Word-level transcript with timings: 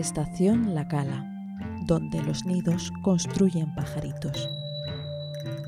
Estación 0.00 0.74
La 0.74 0.88
Cala, 0.88 1.26
donde 1.82 2.22
los 2.22 2.46
nidos 2.46 2.90
construyen 3.02 3.74
pajaritos. 3.74 4.48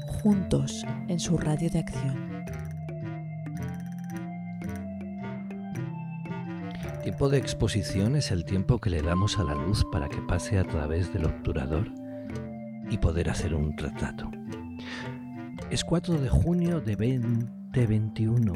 Juntos 0.06 0.86
en 1.08 1.20
su 1.20 1.36
radio 1.36 1.68
de 1.68 1.80
acción. 1.80 2.45
Tiempo 7.03 7.29
de 7.29 7.37
exposición 7.37 8.16
es 8.16 8.30
el 8.30 8.46
tiempo 8.46 8.79
que 8.79 8.88
le 8.88 9.02
damos 9.02 9.38
a 9.38 9.45
la 9.45 9.54
luz 9.54 9.84
para 9.92 10.08
que 10.08 10.22
pase 10.22 10.58
a 10.58 10.64
través 10.64 11.12
del 11.12 11.26
obturador 11.26 11.92
y 12.88 12.96
poder 12.96 13.28
hacer 13.28 13.54
un 13.54 13.76
retrato. 13.76 14.30
Es 15.70 15.84
4 15.84 16.18
de 16.18 16.30
junio 16.30 16.80
de 16.80 16.96
2021. 16.96 18.54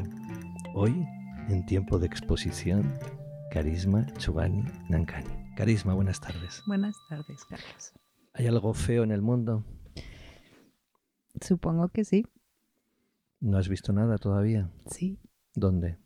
Hoy, 0.73 1.05
en 1.49 1.65
tiempo 1.67 1.99
de 1.99 2.07
exposición, 2.07 2.97
Carisma 3.51 4.07
Chubani 4.17 4.63
Nankani. 4.89 5.36
Carisma, 5.57 5.95
buenas 5.95 6.21
tardes. 6.21 6.61
Buenas 6.67 6.95
tardes, 7.09 7.43
Carlos. 7.45 7.91
¿Hay 8.33 8.45
algo 8.45 8.75
feo 8.75 9.03
en 9.03 9.09
el 9.09 9.23
mundo? 9.23 9.65
Supongo 11.41 11.89
que 11.89 12.05
sí. 12.05 12.27
¿No 13.39 13.57
has 13.57 13.67
visto 13.67 13.91
nada 13.91 14.19
todavía? 14.19 14.71
Sí. 14.85 15.17
¿Dónde? 15.55 15.97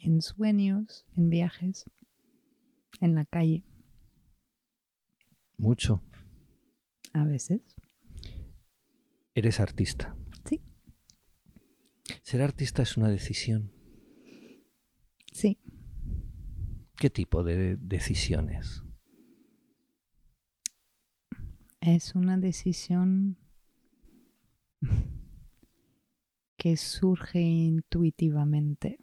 En 0.00 0.20
sueños, 0.20 1.06
en 1.16 1.30
viajes, 1.30 1.84
en 3.00 3.14
la 3.14 3.24
calle. 3.24 3.62
Mucho. 5.56 6.02
A 7.12 7.22
veces. 7.22 7.60
Eres 9.32 9.60
artista. 9.60 10.16
Sí. 10.44 10.60
Ser 12.22 12.42
artista 12.42 12.82
es 12.82 12.96
una 12.96 13.10
decisión. 13.10 13.70
Sí. 15.32 15.60
¿Qué 17.00 17.08
tipo 17.08 17.42
de 17.42 17.76
decisiones? 17.76 18.84
Es 21.80 22.14
una 22.14 22.36
decisión 22.36 23.38
que 26.58 26.76
surge 26.76 27.40
intuitivamente. 27.40 28.98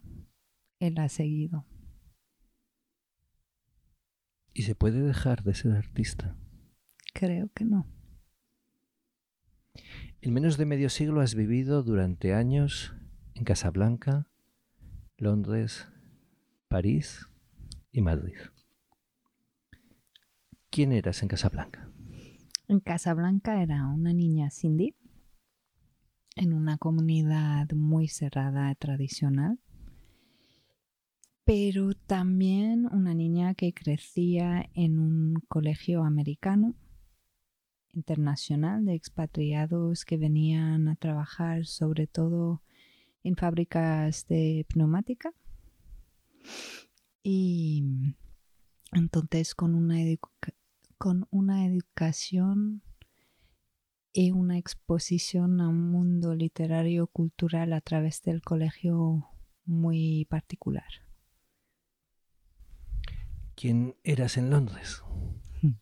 Él 0.79 0.99
ha 0.99 1.09
seguido. 1.09 1.65
¿Y 4.53 4.61
se 4.61 4.75
puede 4.75 5.01
dejar 5.01 5.41
de 5.41 5.55
ser 5.55 5.71
artista? 5.71 6.37
Creo 7.15 7.49
que 7.51 7.65
no. 7.65 7.87
En 10.21 10.35
menos 10.35 10.57
de 10.57 10.67
medio 10.67 10.91
siglo 10.91 11.21
has 11.21 11.33
vivido 11.33 11.81
durante 11.81 12.35
años 12.35 12.93
en 13.33 13.43
Casablanca, 13.43 14.27
Londres, 15.17 15.87
París 16.67 17.27
y 17.97 18.01
Madrid. 18.03 18.35
¿Quién 20.69 20.91
eras 20.91 21.23
en 21.23 21.29
Casablanca? 21.29 21.89
En 22.67 22.79
Casablanca 22.79 23.63
era 23.63 23.87
una 23.87 24.13
niña 24.13 24.51
Cindy 24.51 24.93
en 26.35 26.53
una 26.53 26.77
comunidad 26.77 27.71
muy 27.71 28.07
cerrada 28.07 28.75
tradicional, 28.75 29.59
pero 31.43 31.95
también 31.95 32.85
una 32.85 33.15
niña 33.15 33.55
que 33.55 33.73
crecía 33.73 34.69
en 34.75 34.99
un 34.99 35.33
colegio 35.47 36.03
americano 36.03 36.75
internacional 37.93 38.85
de 38.85 38.93
expatriados 38.93 40.05
que 40.05 40.17
venían 40.17 40.87
a 40.87 40.95
trabajar 40.97 41.65
sobre 41.65 42.05
todo 42.05 42.61
en 43.23 43.35
fábricas 43.35 44.27
de 44.27 44.67
pneumática 44.69 45.33
y 47.23 48.15
entonces 48.91 49.55
con 49.55 49.75
una, 49.75 49.97
con 50.97 51.27
una 51.29 51.65
educación 51.65 52.81
y 54.13 54.31
una 54.31 54.57
exposición 54.57 55.61
a 55.61 55.69
un 55.69 55.91
mundo 55.91 56.33
literario 56.33 57.07
cultural 57.07 57.73
a 57.73 57.81
través 57.81 58.21
del 58.23 58.41
colegio 58.41 59.29
muy 59.65 60.25
particular. 60.25 60.87
¿Quién 63.55 63.95
eras 64.03 64.37
en 64.37 64.49
Londres? 64.49 65.03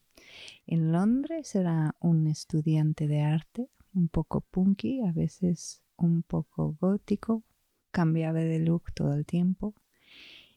En 0.67 0.91
Londres 0.91 1.53
era 1.53 1.95
un 1.99 2.25
estudiante 2.25 3.07
de 3.07 3.21
arte, 3.21 3.69
un 3.93 4.09
poco 4.09 4.41
punky, 4.41 5.01
a 5.01 5.11
veces 5.11 5.83
un 5.95 6.23
poco 6.23 6.75
gótico, 6.81 7.43
cambiaba 7.91 8.39
de 8.39 8.59
look 8.59 8.91
todo 8.93 9.13
el 9.13 9.25
tiempo 9.27 9.75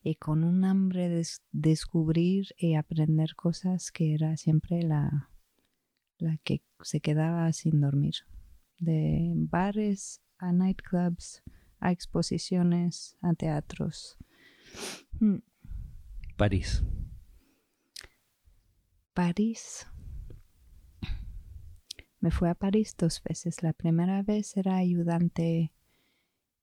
y 0.02 0.14
con 0.14 0.44
un 0.44 0.64
hambre 0.64 1.08
de 1.08 1.26
descubrir 1.52 2.54
y 2.56 2.74
aprender 2.74 3.34
cosas 3.34 3.90
que 3.90 4.14
era 4.14 4.36
siempre 4.36 4.82
la, 4.82 5.30
la 6.18 6.38
que 6.38 6.62
se 6.82 7.00
quedaba 7.00 7.52
sin 7.52 7.80
dormir. 7.80 8.14
De 8.78 9.32
bares 9.34 10.20
a 10.38 10.52
nightclubs, 10.52 11.42
a 11.80 11.90
exposiciones, 11.90 13.16
a 13.20 13.34
teatros. 13.34 14.16
Mm. 15.20 15.38
París. 16.36 16.84
París. 19.14 19.86
Me 22.20 22.30
fui 22.30 22.48
a 22.48 22.54
París 22.54 22.94
dos 22.96 23.22
veces. 23.22 23.62
La 23.62 23.72
primera 23.72 24.22
vez 24.22 24.56
era 24.56 24.76
ayudante 24.76 25.72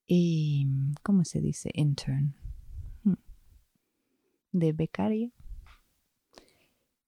y, 0.07 0.67
¿cómo 1.03 1.25
se 1.25 1.41
dice? 1.41 1.71
Intern. 1.73 2.44
De 4.57 4.71
becaria 4.71 5.31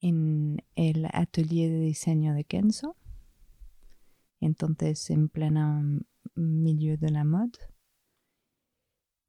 en 0.02 0.66
el 0.76 1.08
atelier 1.14 1.72
de 1.72 1.80
diseño 1.80 2.34
de 2.34 2.44
Kenzo. 2.44 2.98
Entonces, 4.42 5.10
en 5.10 5.30
pleno 5.30 6.02
milieu 6.36 6.98
de 6.98 7.10
la 7.10 7.24
moda. 7.24 7.58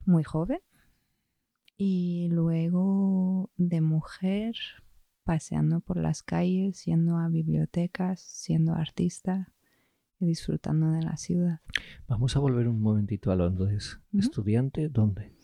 Muy 0.04 0.24
joven. 0.24 0.58
Y 1.76 2.28
luego 2.32 3.52
de 3.56 3.80
mujer 3.80 4.56
paseando 5.22 5.78
por 5.78 5.96
las 5.96 6.24
calles, 6.24 6.84
yendo 6.86 7.18
a 7.18 7.28
bibliotecas, 7.28 8.20
siendo 8.20 8.72
artista 8.72 9.52
y 10.18 10.26
disfrutando 10.26 10.90
de 10.90 11.02
la 11.02 11.16
ciudad. 11.18 11.60
Vamos 12.08 12.34
a 12.34 12.40
volver 12.40 12.66
un 12.66 12.80
momentito 12.80 13.30
a 13.30 13.36
Londres. 13.36 14.00
¿Estudiante 14.12 14.88
dónde? 14.88 15.37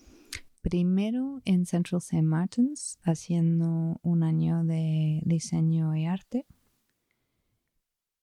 Primero 0.65 1.43
en 1.45 1.67
Central 1.67 1.99
St. 1.99 2.23
Martins, 2.23 2.99
haciendo 3.03 4.01
un 4.03 4.23
año 4.23 4.65
de 4.65 5.21
diseño 5.27 5.95
y 5.95 6.07
arte, 6.07 6.47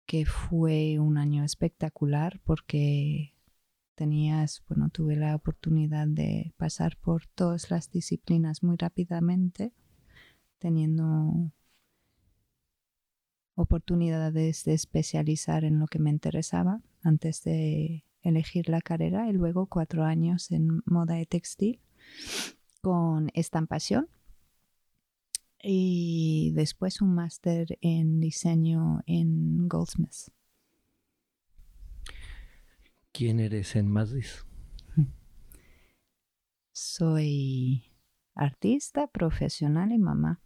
que 0.07 0.25
fue 0.25 0.97
un 0.97 1.19
año 1.19 1.43
espectacular 1.43 2.41
porque 2.43 3.35
tenías, 3.93 4.63
bueno, 4.67 4.89
tuve 4.89 5.17
la 5.17 5.35
oportunidad 5.35 6.07
de 6.07 6.51
pasar 6.57 6.97
por 6.97 7.27
todas 7.27 7.69
las 7.69 7.91
disciplinas 7.91 8.63
muy 8.63 8.75
rápidamente 8.75 9.71
teniendo 10.57 11.51
oportunidades 13.53 14.63
de 14.63 14.73
especializar 14.73 15.63
en 15.63 15.77
lo 15.77 15.85
que 15.85 15.99
me 15.99 16.09
interesaba 16.09 16.81
antes 17.03 17.43
de 17.43 18.03
elegir 18.23 18.67
la 18.67 18.81
carrera 18.81 19.29
y 19.29 19.33
luego 19.33 19.67
cuatro 19.67 20.03
años 20.05 20.49
en 20.49 20.81
moda 20.87 21.21
y 21.21 21.27
textil 21.27 21.79
con 22.81 23.29
estampación 23.33 24.09
y 25.61 26.51
después 26.55 27.01
un 27.01 27.13
máster 27.13 27.77
en 27.81 28.19
diseño 28.19 29.01
en 29.05 29.67
Goldsmiths. 29.67 30.31
¿Quién 33.11 33.39
eres 33.39 33.75
en 33.75 33.87
Madrid? 33.87 34.25
Soy 36.71 37.83
artista, 38.33 39.07
profesional 39.07 39.91
y 39.91 39.99
mamá. 39.99 40.41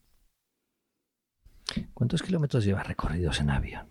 ¿Cuántos 1.93 2.21
kilómetros 2.21 2.65
llevas 2.65 2.87
recorridos 2.87 3.39
en 3.39 3.49
avión? 3.51 3.87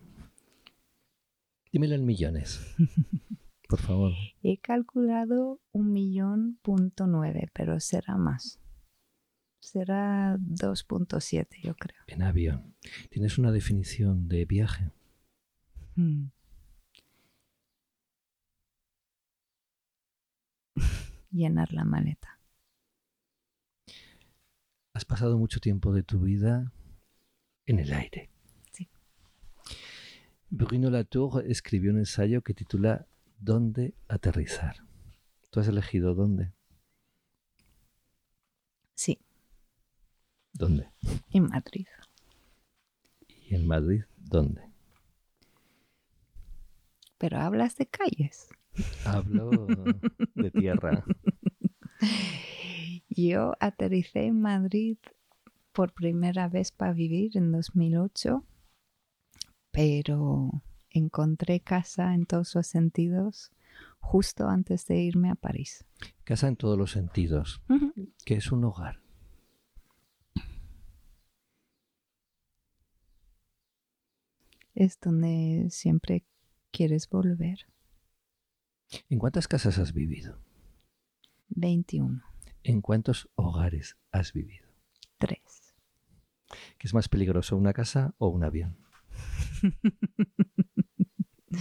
Dímelo 1.73 1.95
en 1.95 2.05
millones, 2.05 2.61
por 3.75 3.83
favor. 3.83 4.13
He 4.45 4.59
calculado 4.59 5.61
un 5.73 5.93
millón 5.93 6.61
punto 6.63 7.09
nueve, 7.09 7.51
pero 7.53 7.81
será 7.81 8.17
más. 8.17 8.61
Será 9.59 10.37
2.7, 10.37 11.61
yo 11.61 11.75
creo. 11.75 11.99
En 12.07 12.23
avión. 12.23 12.77
¿Tienes 13.11 13.37
una 13.37 13.51
definición 13.51 14.29
de 14.29 14.45
viaje? 14.45 14.93
Hmm. 15.97 16.27
Llenar 21.33 21.73
la 21.73 21.85
maleta. 21.85 22.39
Has 24.93 25.05
pasado 25.05 25.37
mucho 25.37 25.59
tiempo 25.59 25.93
de 25.93 26.05
tu 26.05 26.21
vida 26.21 26.71
en 27.67 27.81
el 27.81 27.93
aire. 27.93 28.31
Sí. 28.71 28.89
Bruno 30.49 30.91
Latour 30.91 31.45
escribió 31.45 31.91
un 31.91 31.99
ensayo 31.99 32.43
que 32.43 32.55
titula 32.55 33.09
¿Dónde 33.45 33.93
aterrizar? 34.09 34.77
¿Tú 35.51 35.61
has 35.61 35.69
elegido 35.69 36.15
dónde? 36.15 36.55
Sí. 38.95 39.19
¿Dónde? 40.55 40.89
En 41.31 41.49
Madrid. 41.49 41.87
¿Y 43.29 43.55
en 43.55 43.67
Madrid 43.67 44.05
dónde? 44.17 44.63
Pero 47.19 47.37
hablas 47.37 47.77
de 47.77 47.87
calles. 47.87 48.49
Hablo 49.05 49.67
de 50.35 50.51
tierra. 50.51 51.05
Yo 53.11 53.53
aterricé 53.61 54.25
en 54.25 54.41
Madrid 54.41 54.97
por 55.73 55.93
primera 55.93 56.49
vez 56.49 56.73
para 56.73 56.95
vivir 56.95 57.37
en 57.37 57.53
2008, 57.53 58.43
pero 59.71 60.63
encontré 60.95 61.61
casa 61.61 62.15
en 62.15 62.25
todos 62.25 62.55
los 62.55 62.67
sentidos 62.69 63.53
justo 63.99 64.49
antes 64.49 64.87
de 64.87 64.97
irme 65.03 65.31
a 65.31 65.35
París. 65.35 65.85
Casa 66.23 66.49
en 66.49 66.57
todos 66.57 66.79
los 66.79 66.93
sentidos, 66.93 67.61
que 68.25 68.35
es 68.35 68.53
un 68.53 68.65
hogar. 68.65 69.03
Es 74.75 74.99
donde 75.01 75.69
siempre 75.71 76.25
quieres 76.71 77.09
volver. 77.09 77.67
¿En 79.09 79.19
cuántas 79.19 79.49
casas 79.49 79.79
has 79.79 79.93
vivido? 79.93 80.39
21. 81.49 82.23
¿En 82.63 82.81
cuántos 82.81 83.29
hogares 83.35 83.97
has 84.11 84.33
vivido? 84.33 84.69
Tres. 85.19 85.75
¿Qué 86.79 86.87
es 86.87 86.95
más 86.95 87.09
peligroso, 87.09 87.57
una 87.57 87.73
casa 87.73 88.15
o 88.19 88.29
un 88.29 88.45
avión? 88.45 88.84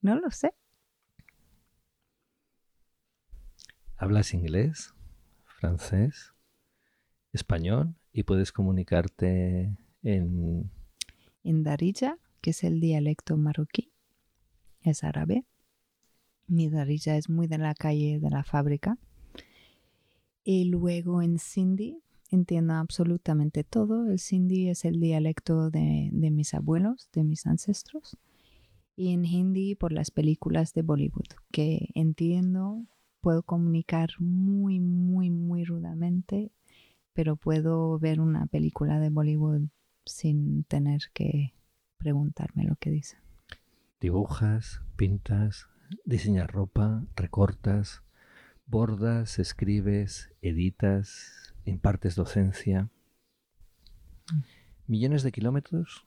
no 0.00 0.16
lo 0.16 0.30
sé. 0.30 0.54
¿Hablas 3.96 4.34
inglés, 4.34 4.92
francés, 5.44 6.34
español 7.32 7.94
y 8.12 8.24
puedes 8.24 8.52
comunicarte 8.52 9.76
en... 10.02 10.70
En 11.42 11.62
Darija, 11.62 12.18
que 12.40 12.50
es 12.50 12.64
el 12.64 12.80
dialecto 12.80 13.36
marroquí, 13.36 13.92
es 14.80 15.04
árabe. 15.04 15.44
Mi 16.46 16.68
Darija 16.68 17.16
es 17.16 17.28
muy 17.28 17.46
de 17.46 17.58
la 17.58 17.74
calle 17.74 18.18
de 18.18 18.30
la 18.30 18.44
fábrica. 18.44 18.98
Y 20.42 20.64
luego 20.66 21.22
en 21.22 21.38
Sindhi 21.38 22.03
entiendo 22.34 22.74
absolutamente 22.74 23.64
todo. 23.64 24.10
El 24.10 24.18
Sindhi 24.18 24.68
es 24.68 24.84
el 24.84 25.00
dialecto 25.00 25.70
de, 25.70 26.10
de 26.12 26.30
mis 26.30 26.54
abuelos, 26.54 27.08
de 27.12 27.24
mis 27.24 27.46
ancestros. 27.46 28.16
Y 28.96 29.12
en 29.12 29.24
Hindi 29.24 29.74
por 29.74 29.92
las 29.92 30.10
películas 30.10 30.72
de 30.74 30.82
Bollywood, 30.82 31.26
que 31.50 31.88
entiendo 31.94 32.84
puedo 33.24 33.42
comunicar 33.42 34.10
muy, 34.18 34.80
muy, 34.80 35.30
muy 35.30 35.64
rudamente, 35.64 36.52
pero 37.14 37.36
puedo 37.36 37.98
ver 37.98 38.20
una 38.20 38.44
película 38.44 39.00
de 39.00 39.08
Bollywood 39.08 39.62
sin 40.04 40.64
tener 40.64 41.04
que 41.14 41.54
preguntarme 41.96 42.64
lo 42.64 42.76
que 42.76 42.90
dice. 42.90 43.16
Dibujas, 43.98 44.82
pintas, 44.96 45.68
diseñas 46.04 46.50
ropa, 46.50 47.06
recortas, 47.16 48.02
bordas, 48.66 49.38
escribes, 49.38 50.30
editas, 50.42 51.53
impartes 51.64 52.14
docencia. 52.14 52.90
Millones 54.86 55.22
de 55.22 55.32
kilómetros, 55.32 56.06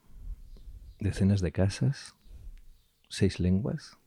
decenas 1.00 1.40
de 1.40 1.52
casas, 1.52 2.14
seis 3.08 3.40
lenguas, 3.40 3.98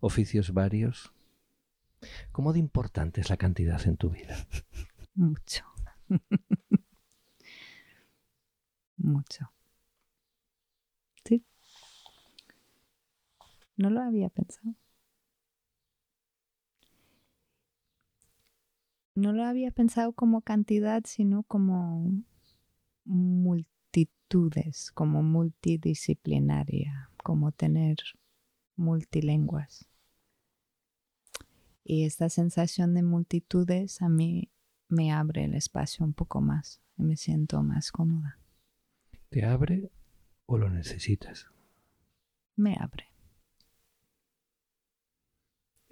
oficios 0.00 0.52
varios, 0.52 1.14
¿Cómo 2.32 2.52
de 2.52 2.58
importante 2.58 3.20
es 3.20 3.30
la 3.30 3.36
cantidad 3.36 3.84
en 3.86 3.96
tu 3.96 4.10
vida? 4.10 4.36
Mucho. 5.14 5.64
Mucho. 8.96 9.52
Sí. 11.24 11.44
No 13.76 13.90
lo 13.90 14.00
había 14.02 14.28
pensado. 14.28 14.74
No 19.14 19.32
lo 19.32 19.44
había 19.44 19.70
pensado 19.70 20.12
como 20.12 20.40
cantidad, 20.40 21.02
sino 21.06 21.44
como 21.44 22.10
multitudes, 23.04 24.90
como 24.92 25.22
multidisciplinaria, 25.22 27.10
como 27.22 27.52
tener 27.52 27.98
multilenguas. 28.76 29.88
Y 31.84 32.04
esta 32.04 32.28
sensación 32.28 32.94
de 32.94 33.02
multitudes 33.02 34.02
a 34.02 34.08
mí 34.08 34.50
me 34.88 35.12
abre 35.12 35.44
el 35.44 35.54
espacio 35.54 36.04
un 36.04 36.14
poco 36.14 36.40
más 36.40 36.80
y 36.96 37.02
me 37.02 37.16
siento 37.16 37.62
más 37.62 37.92
cómoda. 37.92 38.38
¿Te 39.28 39.44
abre 39.44 39.90
o 40.46 40.58
lo 40.58 40.70
necesitas? 40.70 41.46
Me 42.56 42.76
abre. 42.78 43.13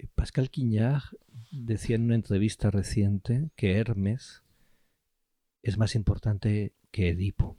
Pascal 0.07 0.49
Quignard 0.49 1.03
decía 1.51 1.95
en 1.95 2.03
una 2.03 2.15
entrevista 2.15 2.71
reciente 2.71 3.49
que 3.55 3.77
Hermes 3.77 4.43
es 5.61 5.77
más 5.77 5.95
importante 5.95 6.73
que 6.91 7.09
Edipo, 7.09 7.57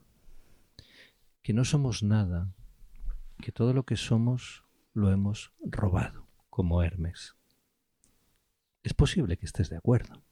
que 1.43 1.53
no 1.53 1.65
somos 1.65 2.03
nada, 2.03 2.53
que 3.43 3.53
todo 3.53 3.73
lo 3.73 3.85
que 3.85 3.97
somos 3.97 4.65
lo 4.93 5.11
hemos 5.11 5.53
robado, 5.61 6.29
como 6.51 6.83
Hermes. 6.83 7.35
Es 8.83 8.95
posible 8.95 9.37
que 9.37 9.47
estés 9.47 9.71
de 9.71 9.77
acuerdo. 9.77 10.23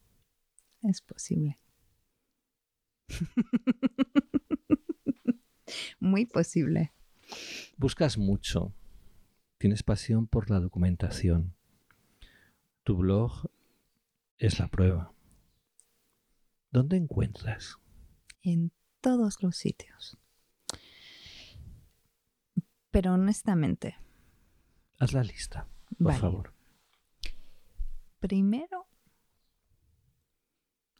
Es 0.83 1.01
posible. 1.01 1.59
Muy 5.99 6.25
posible. 6.25 6.93
Buscas 7.77 8.17
mucho. 8.17 8.73
Tienes 9.57 9.83
pasión 9.83 10.27
por 10.27 10.49
la 10.49 10.59
documentación. 10.59 11.55
Tu 12.83 12.97
blog 12.97 13.49
es 14.37 14.59
la 14.59 14.67
prueba. 14.67 15.13
¿Dónde 16.71 16.97
encuentras? 16.97 17.77
En 18.41 18.71
todos 19.01 19.41
los 19.41 19.55
sitios. 19.55 20.17
Pero 22.91 23.13
honestamente. 23.13 23.97
Haz 24.99 25.13
la 25.13 25.23
lista, 25.23 25.67
por 25.97 26.13
favor 26.13 26.53
primero 28.23 28.87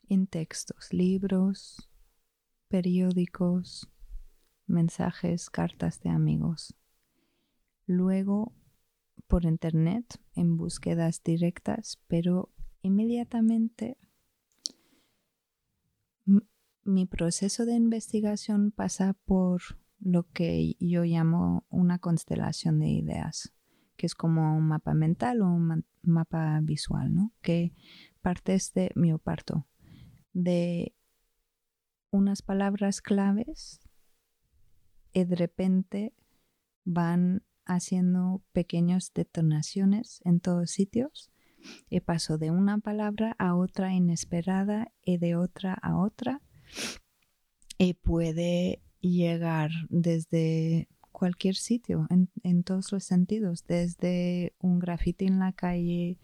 en 0.09 0.27
textos, 0.27 0.91
libros, 0.91 1.89
periódicos, 2.67 3.89
mensajes, 4.67 5.49
cartas 5.49 6.01
de 6.01 6.09
amigos. 6.09 6.75
Luego 7.85 8.51
por 9.33 9.45
internet 9.45 10.21
en 10.35 10.57
búsquedas 10.57 11.23
directas, 11.23 11.99
pero 12.05 12.53
inmediatamente 12.83 13.97
mi 16.83 17.07
proceso 17.07 17.65
de 17.65 17.73
investigación 17.73 18.69
pasa 18.69 19.15
por 19.25 19.63
lo 19.99 20.29
que 20.33 20.75
yo 20.79 21.03
llamo 21.03 21.65
una 21.69 21.97
constelación 21.97 22.77
de 22.77 22.89
ideas 22.89 23.55
que 23.97 24.05
es 24.05 24.13
como 24.13 24.55
un 24.55 24.67
mapa 24.67 24.93
mental 24.93 25.41
o 25.41 25.47
un 25.47 25.83
mapa 26.03 26.59
visual, 26.61 27.15
¿no? 27.15 27.33
Que 27.41 27.73
partes 28.21 28.71
de, 28.73 28.91
mi 28.93 29.17
parto, 29.17 29.65
de 30.33 30.93
unas 32.11 32.43
palabras 32.43 33.01
claves 33.01 33.79
y 35.11 35.23
de 35.23 35.35
repente 35.35 36.13
van 36.85 37.41
haciendo 37.65 38.41
pequeñas 38.51 39.11
detonaciones 39.13 40.21
en 40.25 40.39
todos 40.39 40.71
sitios 40.71 41.31
y 41.89 42.01
paso 42.01 42.37
de 42.37 42.51
una 42.51 42.77
palabra 42.79 43.35
a 43.39 43.55
otra 43.55 43.93
inesperada 43.93 44.91
y 45.03 45.17
de 45.17 45.35
otra 45.35 45.73
a 45.73 45.97
otra 45.97 46.41
y 47.77 47.93
puede 47.93 48.81
llegar 49.01 49.71
desde 49.89 50.87
cualquier 51.11 51.55
sitio, 51.55 52.07
en, 52.09 52.63
todos 52.63 52.91
los 52.91 53.03
sentidos, 53.03 53.65
desde 53.67 54.53
un 54.59 54.79
grafiti 54.79 55.25
en 55.25 55.39
la 55.39 55.53
calle, 55.53 56.17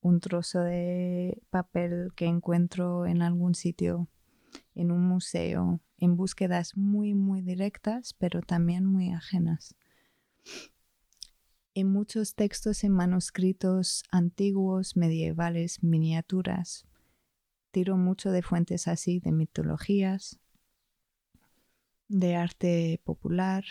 un 0.00 0.20
trozo 0.20 0.60
de 0.60 1.42
papel 1.50 2.12
que 2.16 2.26
encuentro 2.26 3.06
en 3.06 3.22
algún 3.22 3.54
sitio, 3.54 4.08
en 4.74 4.90
un 4.90 5.06
museo, 5.06 5.80
en 5.98 6.16
búsquedas 6.16 6.76
muy, 6.76 7.14
muy 7.14 7.42
directas, 7.42 8.14
pero 8.18 8.40
también 8.40 8.86
muy 8.86 9.10
ajenas. 9.10 9.76
Muchos 11.84 12.34
textos 12.34 12.84
en 12.84 12.92
manuscritos 12.92 14.04
antiguos, 14.10 14.96
medievales, 14.96 15.82
miniaturas, 15.82 16.86
tiro 17.70 17.96
mucho 17.96 18.30
de 18.32 18.42
fuentes 18.42 18.88
así, 18.88 19.20
de 19.20 19.32
mitologías, 19.32 20.38
de 22.08 22.36
arte 22.36 23.00
popular, 23.04 23.64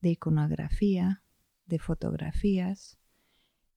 de 0.00 0.10
iconografía, 0.10 1.22
de 1.66 1.78
fotografías, 1.78 2.98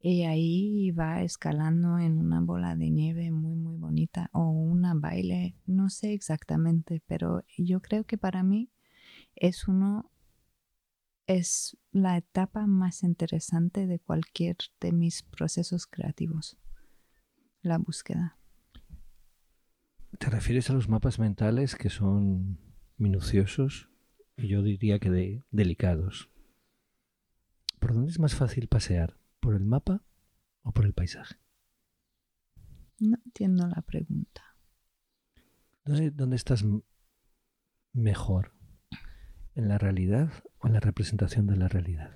Y 0.03 0.23
ahí 0.23 0.89
va 0.91 1.21
escalando 1.21 1.99
en 1.99 2.17
una 2.17 2.41
bola 2.41 2.75
de 2.75 2.89
nieve 2.89 3.29
muy, 3.29 3.55
muy 3.55 3.77
bonita 3.77 4.31
o 4.33 4.49
una 4.49 4.95
baile, 4.95 5.55
no 5.67 5.89
sé 5.89 6.13
exactamente, 6.13 7.03
pero 7.05 7.43
yo 7.55 7.81
creo 7.81 8.03
que 8.05 8.17
para 8.17 8.41
mí 8.41 8.71
es 9.35 9.67
uno, 9.67 10.09
es 11.37 11.77
la 11.91 12.17
etapa 12.17 12.67
más 12.67 13.03
interesante 13.03 13.87
de 13.87 13.99
cualquier 13.99 14.57
de 14.79 14.91
mis 14.91 15.23
procesos 15.23 15.87
creativos, 15.87 16.57
la 17.61 17.77
búsqueda. 17.77 18.37
¿Te 20.19 20.29
refieres 20.29 20.69
a 20.69 20.73
los 20.73 20.89
mapas 20.89 21.19
mentales 21.19 21.75
que 21.75 21.89
son 21.89 22.59
minuciosos 22.97 23.89
y 24.37 24.47
yo 24.47 24.61
diría 24.61 24.99
que 24.99 25.09
de, 25.09 25.43
delicados? 25.51 26.29
¿Por 27.79 27.93
dónde 27.93 28.11
es 28.11 28.19
más 28.19 28.35
fácil 28.35 28.67
pasear? 28.67 29.17
¿Por 29.39 29.55
el 29.55 29.65
mapa 29.65 30.03
o 30.61 30.71
por 30.71 30.85
el 30.85 30.93
paisaje? 30.93 31.35
No 32.99 33.17
entiendo 33.25 33.67
la 33.67 33.81
pregunta. 33.81 34.43
¿Dónde, 35.83 36.35
estás 36.35 36.63
mejor? 37.93 38.53
¿En 39.55 39.67
la 39.67 39.77
realidad 39.77 40.31
o 40.59 40.67
en 40.67 40.73
la 40.73 40.79
representación 40.79 41.47
de 41.47 41.57
la 41.57 41.67
realidad? 41.67 42.11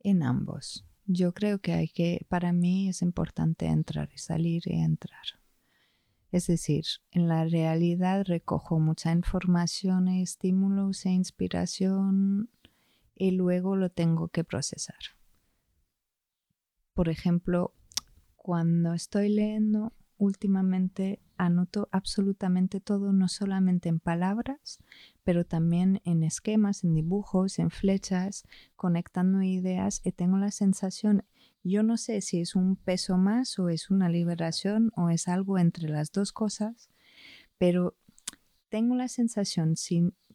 En 0.00 0.22
ambos. 0.22 0.84
Yo 1.06 1.32
creo 1.32 1.58
que 1.58 1.72
hay 1.72 1.88
que, 1.88 2.26
para 2.28 2.52
mí 2.52 2.88
es 2.88 3.00
importante 3.00 3.66
entrar 3.66 4.10
y 4.14 4.18
salir 4.18 4.62
y 4.66 4.80
entrar. 4.80 5.24
Es 6.32 6.48
decir, 6.48 6.84
en 7.12 7.28
la 7.28 7.44
realidad 7.44 8.24
recojo 8.26 8.78
mucha 8.78 9.12
información, 9.12 10.08
estímulos 10.08 11.06
e 11.06 11.10
inspiración 11.10 12.50
y 13.14 13.30
luego 13.30 13.76
lo 13.76 13.88
tengo 13.88 14.28
que 14.28 14.44
procesar. 14.44 14.98
Por 16.92 17.08
ejemplo, 17.08 17.72
cuando 18.34 18.92
estoy 18.92 19.28
leyendo, 19.28 19.92
últimamente 20.18 21.20
anoto 21.36 21.88
absolutamente 21.92 22.80
todo, 22.80 23.12
no 23.12 23.28
solamente 23.28 23.88
en 23.88 24.00
palabras, 24.00 24.80
pero 25.26 25.44
también 25.44 26.00
en 26.04 26.22
esquemas, 26.22 26.84
en 26.84 26.94
dibujos, 26.94 27.58
en 27.58 27.70
flechas, 27.70 28.44
conectando 28.76 29.42
ideas 29.42 30.00
y 30.04 30.12
tengo 30.12 30.36
la 30.36 30.52
sensación, 30.52 31.24
yo 31.64 31.82
no 31.82 31.96
sé 31.96 32.20
si 32.20 32.40
es 32.40 32.54
un 32.54 32.76
peso 32.76 33.18
más 33.18 33.58
o 33.58 33.68
es 33.68 33.90
una 33.90 34.08
liberación 34.08 34.92
o 34.94 35.10
es 35.10 35.26
algo 35.26 35.58
entre 35.58 35.88
las 35.88 36.12
dos 36.12 36.32
cosas, 36.32 36.90
pero 37.58 37.96
tengo 38.68 38.94
la 38.94 39.08
sensación 39.08 39.74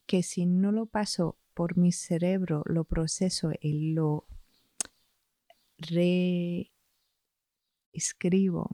que 0.04 0.22
si 0.22 0.44
no 0.44 0.72
lo 0.72 0.84
paso 0.84 1.38
por 1.54 1.78
mi 1.78 1.90
cerebro, 1.90 2.62
lo 2.66 2.84
proceso 2.84 3.50
y 3.62 3.94
lo 3.94 4.26
reescribo 5.78 6.68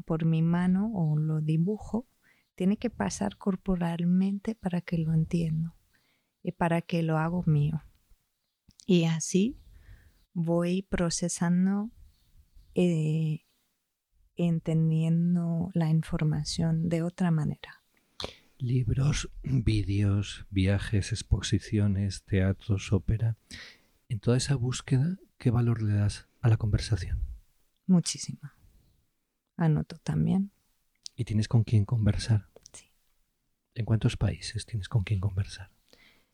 por 0.04 0.24
mi 0.24 0.42
mano 0.42 0.90
o 0.94 1.16
lo 1.16 1.40
dibujo, 1.40 2.08
tiene 2.56 2.76
que 2.76 2.90
pasar 2.90 3.36
corporalmente 3.36 4.56
para 4.56 4.80
que 4.80 4.98
lo 4.98 5.14
entiendo 5.14 5.77
y 6.48 6.52
para 6.52 6.80
que 6.80 7.02
lo 7.02 7.18
hago 7.18 7.42
mío. 7.44 7.82
Y 8.86 9.04
así 9.04 9.60
voy 10.32 10.80
procesando 10.80 11.90
y 12.72 13.44
entendiendo 14.34 15.70
la 15.74 15.90
información 15.90 16.88
de 16.88 17.02
otra 17.02 17.30
manera. 17.30 17.82
Libros, 18.56 19.30
vídeos, 19.42 20.46
viajes, 20.48 21.12
exposiciones, 21.12 22.24
teatros, 22.24 22.94
ópera. 22.94 23.36
En 24.08 24.20
toda 24.20 24.38
esa 24.38 24.54
búsqueda, 24.54 25.18
¿qué 25.36 25.50
valor 25.50 25.82
le 25.82 25.92
das 25.92 26.30
a 26.40 26.48
la 26.48 26.56
conversación? 26.56 27.20
Muchísima. 27.86 28.56
Anoto 29.58 29.98
también. 29.98 30.50
¿Y 31.14 31.26
tienes 31.26 31.46
con 31.46 31.62
quién 31.62 31.84
conversar? 31.84 32.48
Sí. 32.72 32.86
¿En 33.74 33.84
cuántos 33.84 34.16
países 34.16 34.64
tienes 34.64 34.88
con 34.88 35.04
quién 35.04 35.20
conversar? 35.20 35.77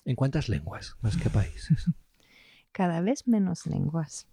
¿En 0.05 0.17
cuántas 0.17 0.49
lenguas 0.49 0.97
más 1.01 1.17
que 1.17 1.31
países? 1.31 1.87
Cada 2.73 3.01
vez 3.01 3.27
menos 3.27 3.67
lenguas. 3.67 4.27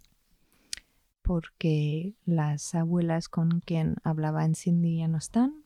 Porque 1.22 2.16
las 2.26 2.74
abuelas 2.76 3.30
con 3.30 3.62
quien 3.62 3.96
hablaba 4.04 4.44
en 4.44 4.56
Sindhi 4.56 4.98
ya 4.98 5.08
no 5.08 5.18
están 5.18 5.64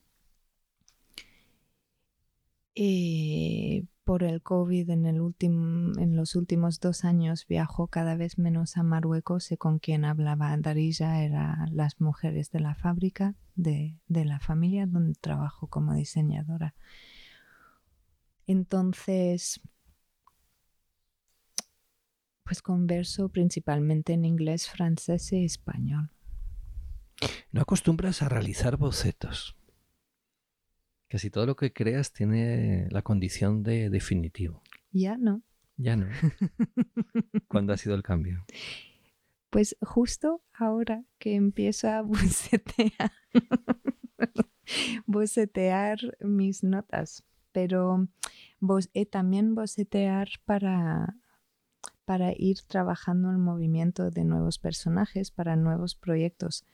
por 4.05 4.23
el 4.23 4.41
COVID 4.43 4.89
en 4.89 6.15
los 6.15 6.35
últimos 6.35 6.79
dos 6.79 7.05
años 7.05 7.47
viajó 7.47 7.87
cada 7.87 8.15
vez 8.15 8.37
menos 8.37 8.77
a 8.77 8.83
Marruecos 8.83 9.51
y 9.51 9.57
con 9.57 9.79
quien 9.79 10.05
hablaba 10.05 10.55
Darija 10.57 11.23
eran 11.23 11.75
las 11.75 11.99
mujeres 11.99 12.51
de 12.51 12.59
la 12.59 12.75
fábrica 12.75 13.33
de, 13.55 13.97
de 14.07 14.25
la 14.25 14.39
familia 14.39 14.85
donde 14.85 15.15
trabajo 15.15 15.67
como 15.67 15.95
diseñadora. 15.95 16.75
Entonces, 18.45 19.59
pues 22.45 22.61
converso 22.61 23.29
principalmente 23.29 24.13
en 24.13 24.23
inglés, 24.23 24.69
francés 24.69 25.33
y 25.33 25.43
español. 25.43 26.11
¿No 27.51 27.61
acostumbras 27.61 28.21
a 28.21 28.29
realizar 28.29 28.77
bocetos? 28.77 29.57
Casi 31.09 31.29
todo 31.31 31.45
lo 31.47 31.55
que 31.55 31.73
creas 31.73 32.13
tiene 32.13 32.87
la 32.91 33.01
condición 33.01 33.63
de 33.63 33.89
definitivo. 33.89 34.61
Ya 34.91 35.17
no. 35.17 35.41
Ya 35.77 35.95
no. 35.95 36.07
¿Cuándo 37.47 37.73
ha 37.73 37.77
sido 37.77 37.95
el 37.95 38.03
cambio? 38.03 38.45
Pues 39.49 39.75
justo 39.81 40.43
ahora 40.53 41.03
que 41.17 41.35
empiezo 41.35 41.87
a 41.89 42.01
bocetear, 42.03 43.11
bocetear 45.07 45.97
mis 46.19 46.63
notas, 46.63 47.23
pero 47.51 48.07
eh, 48.93 49.05
también 49.05 49.55
bocetear 49.55 50.27
para, 50.45 51.15
para 52.05 52.33
ir 52.37 52.61
trabajando 52.67 53.31
el 53.31 53.37
movimiento 53.37 54.11
de 54.11 54.23
nuevos 54.23 54.59
personajes, 54.59 55.31
para 55.31 55.55
nuevos 55.55 55.95
proyectos 55.95 56.65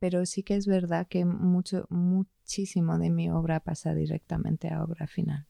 pero 0.00 0.24
sí 0.26 0.42
que 0.42 0.56
es 0.56 0.66
verdad 0.66 1.06
que 1.06 1.24
mucho, 1.24 1.86
muchísimo 1.90 2.98
de 2.98 3.10
mi 3.10 3.30
obra 3.30 3.60
pasa 3.60 3.94
directamente 3.94 4.70
a 4.70 4.82
obra 4.82 5.06
final. 5.06 5.46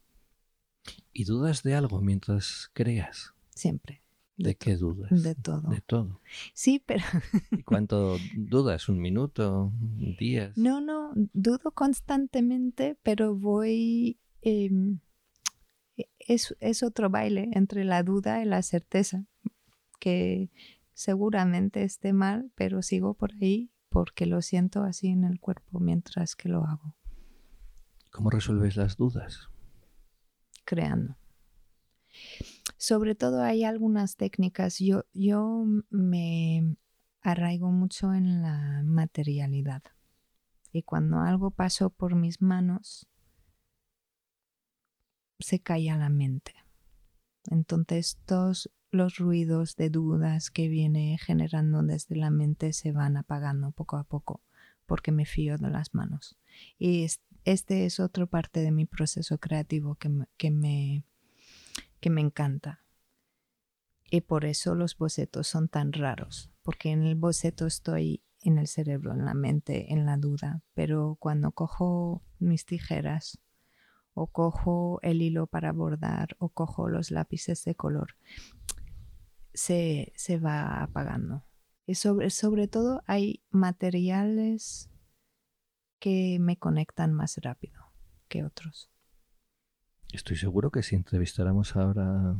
¿Y 1.13 1.25
dudas 1.25 1.63
de 1.63 1.75
algo 1.75 2.01
mientras 2.03 2.69
creas? 2.75 3.33
Siempre. 3.55 4.03
¿De, 4.37 4.57
qué 4.57 4.77
dudas? 4.77 5.23
De 5.23 5.35
todo. 5.35 5.71
De 5.71 5.81
todo. 5.81 6.21
Sí, 6.53 6.83
pero... 6.85 7.05
¿Y 7.53 7.63
cuánto 7.63 8.17
dudas? 8.35 8.89
¿Un 8.89 8.99
minuto? 8.99 9.73
¿Días? 10.19 10.57
No, 10.57 10.81
no, 10.81 11.13
dudo 11.33 11.71
constantemente, 11.71 12.99
pero 13.03 13.37
voy... 13.37 14.19
Em, 14.43 14.99
es, 16.35 16.57
es 16.61 16.83
otro 16.85 17.11
baile 17.11 17.49
entre 17.53 17.85
la 17.85 18.05
duda 18.05 18.41
y 18.41 18.45
la 18.45 18.63
certeza, 18.63 19.27
que 19.99 20.51
seguramente 20.95 21.83
esté 21.83 22.13
mal, 22.13 22.53
pero 22.55 22.83
sigo 22.83 23.15
por 23.15 23.33
ahí 23.35 23.73
porque 23.89 24.27
lo 24.27 24.41
siento 24.41 24.85
así 24.85 25.09
en 25.09 25.25
el 25.25 25.41
cuerpo 25.41 25.81
mientras 25.81 26.37
que 26.37 26.49
lo 26.49 26.65
hago. 26.65 26.95
¿Cómo 28.13 28.31
resuelves 28.31 28.77
las 28.77 28.97
dudas? 28.97 29.49
Creando. 30.65 31.17
Sobre 32.77 33.17
todo 33.17 33.43
hay 33.43 33.65
algunas 33.65 34.17
técnicas. 34.17 34.79
Yo, 34.79 35.07
yo 35.13 35.65
me 35.91 36.77
arraigo 37.23 37.73
mucho 37.73 38.15
en 38.15 38.41
la 38.41 38.83
materialidad. 38.85 39.83
Y 40.73 40.83
cuando 40.83 41.19
algo 41.19 41.51
pasó 41.51 41.91
por 41.91 42.15
mis 42.15 42.41
manos, 42.41 43.10
se 45.41 45.61
calla 45.61 45.97
la 45.97 46.09
mente. 46.09 46.55
Entonces 47.51 48.19
todos 48.27 48.71
los 48.91 49.17
ruidos 49.17 49.77
de 49.77 49.91
dudas 49.91 50.51
que 50.51 50.69
viene 50.69 51.19
generando 51.19 51.83
desde 51.83 52.17
la 52.17 52.31
mente 52.31 52.73
se 52.73 52.93
van 52.93 53.17
apagando 53.17 53.71
poco 53.71 53.97
a 53.97 54.05
poco 54.05 54.43
porque 54.91 55.13
me 55.13 55.25
fío 55.25 55.57
de 55.57 55.71
las 55.71 55.95
manos. 55.95 56.37
Y 56.77 57.07
este 57.45 57.87
es 57.87 58.01
otra 58.01 58.27
parte 58.27 58.59
de 58.59 58.73
mi 58.73 58.87
proceso 58.87 59.39
creativo 59.39 59.95
que 59.95 60.11
que 60.37 60.51
me, 60.51 61.05
que 62.01 62.11
me 62.11 62.21
encanta. 62.21 62.83
Y 64.11 64.23
por 64.23 64.45
eso 64.45 64.75
los 64.75 64.99
bocetos 64.99 65.47
son 65.47 65.69
tan 65.69 65.93
raros, 65.93 66.51
porque 66.63 66.91
en 66.91 67.05
el 67.05 67.15
boceto 67.15 67.67
estoy 67.67 68.21
en 68.43 68.59
el 68.59 68.67
cerebro, 68.67 69.13
en 69.13 69.25
la 69.25 69.35
mente, 69.35 69.93
en 69.93 70.07
la 70.07 70.17
duda, 70.17 70.63
pero 70.75 71.17
cuando 71.21 71.53
cojo 71.53 72.25
mis 72.41 72.65
tijeras 72.65 73.39
o 74.21 74.27
cojo 74.27 75.01
el 75.03 75.23
hilo 75.23 75.47
para 75.47 75.73
bordar 75.73 76.37
o 76.39 76.51
cojo 76.51 76.89
los 76.89 77.11
lápices 77.11 77.65
de 77.65 77.75
color 77.75 78.17
se, 79.55 80.39
va 80.45 80.83
apagando. 80.83 81.45
Y 81.87 81.95
sobre, 81.95 82.29
sobre 82.29 82.69
todo 82.69 83.03
hay 83.07 83.43
materiales 83.51 84.91
que 85.99 86.39
me 86.39 86.59
conectan 86.59 87.15
más 87.15 87.39
rápido 87.39 87.83
que 88.29 88.45
otros. 88.45 88.91
Estoy 90.13 90.37
seguro 90.37 90.71
que 90.71 90.83
si 90.83 90.97
entrevistáramos 90.97 91.77
ahora 91.77 92.37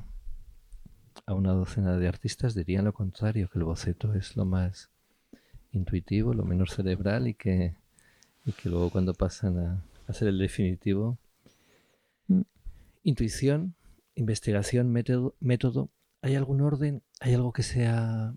a 1.25 1.35
una 1.35 1.53
docena 1.53 1.97
de 1.97 2.09
artistas 2.09 2.55
dirían 2.55 2.85
lo 2.85 2.93
contrario, 2.93 3.49
que 3.49 3.59
el 3.59 3.65
boceto 3.65 4.13
es 4.15 4.37
lo 4.37 4.45
más 4.45 4.91
intuitivo, 5.73 6.35
lo 6.35 6.45
menos 6.45 6.75
cerebral 6.75 7.27
y 7.27 7.35
que, 7.35 7.75
y 8.45 8.53
que 8.53 8.69
luego 8.69 8.91
cuando 8.91 9.15
pasan 9.15 9.59
a, 9.59 9.83
a 10.07 10.13
ser 10.13 10.29
el 10.29 10.39
definitivo. 10.39 11.19
Intuición, 13.03 13.77
investigación, 14.15 14.91
método, 14.91 15.37
método. 15.41 15.91
¿Hay 16.23 16.35
algún 16.35 16.61
orden? 16.61 17.03
¿Hay 17.21 17.35
algo 17.35 17.53
que 17.53 17.63
sea 17.63 18.35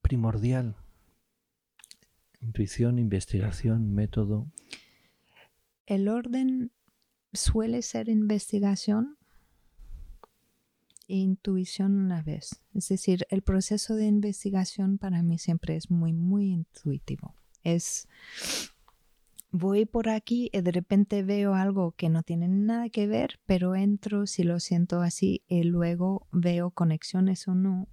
primordial? 0.00 0.76
Intuición, 2.40 2.98
investigación, 2.98 3.92
método. 3.94 4.50
El 5.86 6.08
orden 6.08 6.72
suele 7.32 7.82
ser 7.82 8.08
investigación 8.08 9.18
e 11.08 11.16
intuición 11.16 11.96
una 11.98 12.22
vez. 12.22 12.60
Es 12.74 12.88
decir, 12.88 13.26
el 13.30 13.42
proceso 13.42 13.96
de 13.96 14.06
investigación 14.06 14.98
para 14.98 15.22
mí 15.22 15.38
siempre 15.38 15.76
es 15.76 15.90
muy, 15.90 16.12
muy 16.12 16.50
intuitivo. 16.52 17.34
Es, 17.64 18.06
voy 19.50 19.86
por 19.86 20.08
aquí 20.08 20.50
y 20.52 20.60
de 20.60 20.70
repente 20.70 21.22
veo 21.22 21.54
algo 21.54 21.92
que 21.92 22.08
no 22.08 22.22
tiene 22.22 22.48
nada 22.48 22.88
que 22.90 23.06
ver, 23.06 23.40
pero 23.46 23.74
entro 23.74 24.26
si 24.26 24.42
lo 24.42 24.60
siento 24.60 25.00
así 25.00 25.42
y 25.48 25.62
luego 25.62 26.26
veo 26.32 26.70
conexiones 26.70 27.48
o 27.48 27.54
no, 27.54 27.88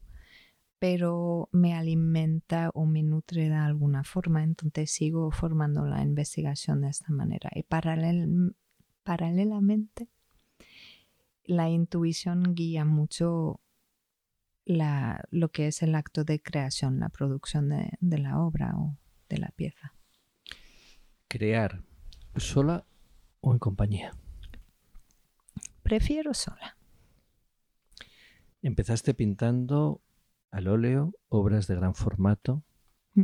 pero 0.80 1.50
me 1.52 1.74
alimenta 1.74 2.70
o 2.74 2.86
me 2.86 3.04
nutre 3.04 3.50
de 3.50 3.56
alguna 3.56 4.04
forma, 4.04 4.44
entonces 4.44 4.92
sigo 4.92 5.32
formando 5.32 5.86
la 5.86 6.02
investigación 6.02 6.82
de 6.82 6.90
esta 6.90 7.12
manera. 7.12 7.50
Y 7.56 7.64
paralel, 7.64 8.56
paralelamente, 9.04 10.10
la 11.44 11.70
intuición 11.70 12.56
guía 12.56 12.86
mucho 12.86 13.62
la, 14.66 15.24
lo 15.30 15.50
que 15.50 15.68
es 15.68 15.84
el 15.84 15.96
acto 15.96 16.24
de 16.24 16.42
creación, 16.42 17.00
la 17.00 17.10
producción 17.10 17.70
de 17.70 18.18
la 18.18 18.40
obra 18.42 18.74
o 18.76 18.98
de 19.30 19.38
la 19.38 19.50
pieza. 19.50 19.95
Crear 21.36 21.84
sola 22.38 22.86
o 23.42 23.52
en 23.52 23.60
compañía. 23.60 24.14
Prefiero 25.84 26.34
sola. 26.34 26.78
Empezaste 28.62 29.14
pintando 29.14 30.02
al 30.50 30.70
óleo 30.70 31.14
obras 31.28 31.68
de 31.68 31.76
gran 31.76 31.94
formato. 31.94 32.64
Mm. 33.16 33.24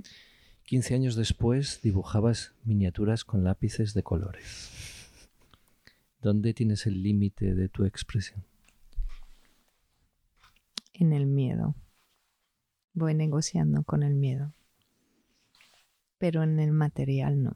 15 0.63 0.93
años 0.93 1.15
después 1.15 1.81
dibujabas 1.83 2.53
miniaturas 2.65 3.23
con 3.23 3.45
lápices 3.45 3.93
de 3.93 4.03
colores. 4.03 5.07
¿Dónde 6.19 6.53
tienes 6.53 6.85
el 6.87 7.01
límite 7.03 7.55
de 7.55 7.69
tu 7.69 7.85
expresión? 7.85 8.43
En 10.91 11.13
el 11.13 11.27
miedo. 11.27 11.75
Voy 12.93 13.13
negociando 13.13 13.83
con 13.83 14.03
el 14.03 14.15
miedo. 14.15 14.51
Pero 16.17 16.43
en 16.43 16.59
el 16.59 16.73
material 16.73 17.41
no. 17.41 17.55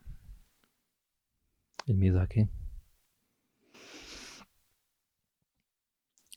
¿El 1.86 1.98
miedo 1.98 2.20
a 2.20 2.27
qué? 2.27 2.50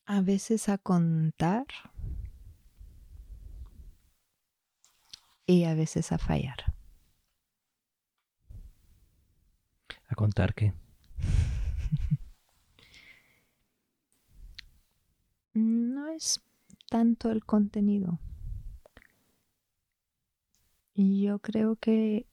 A 0.05 0.21
veces 0.21 0.69
a 0.69 0.77
contar 0.77 1.67
y 5.47 5.65
a 5.65 5.75
veces 5.75 6.13
a 6.13 6.19
fallar. 6.19 6.75
¿A 10.09 10.15
contar 10.15 10.55
qué? 10.55 10.75
No 15.55 16.07
es 16.09 16.41
tanto 16.89 17.33
el 17.33 17.45
contenido. 17.45 18.21
Y 20.95 21.23
Yo 21.23 21.41
creo 21.41 21.75
que 21.77 22.27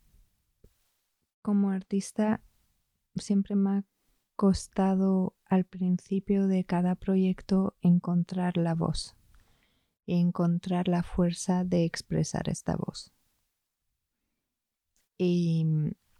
como 1.41 1.71
artista 1.71 2.41
siempre 3.17 3.55
me 3.55 3.69
ha 3.69 3.83
costado 4.35 5.35
al 5.45 5.65
principio 5.65 6.47
de 6.47 6.65
cada 6.65 6.95
proyecto 6.95 7.75
encontrar 7.81 8.57
la 8.57 8.75
voz 8.75 9.15
y 10.05 10.19
encontrar 10.19 10.87
la 10.87 11.03
fuerza 11.03 11.63
de 11.63 11.85
expresar 11.85 12.49
esta 12.49 12.75
voz. 12.75 13.11
Y, 15.17 15.65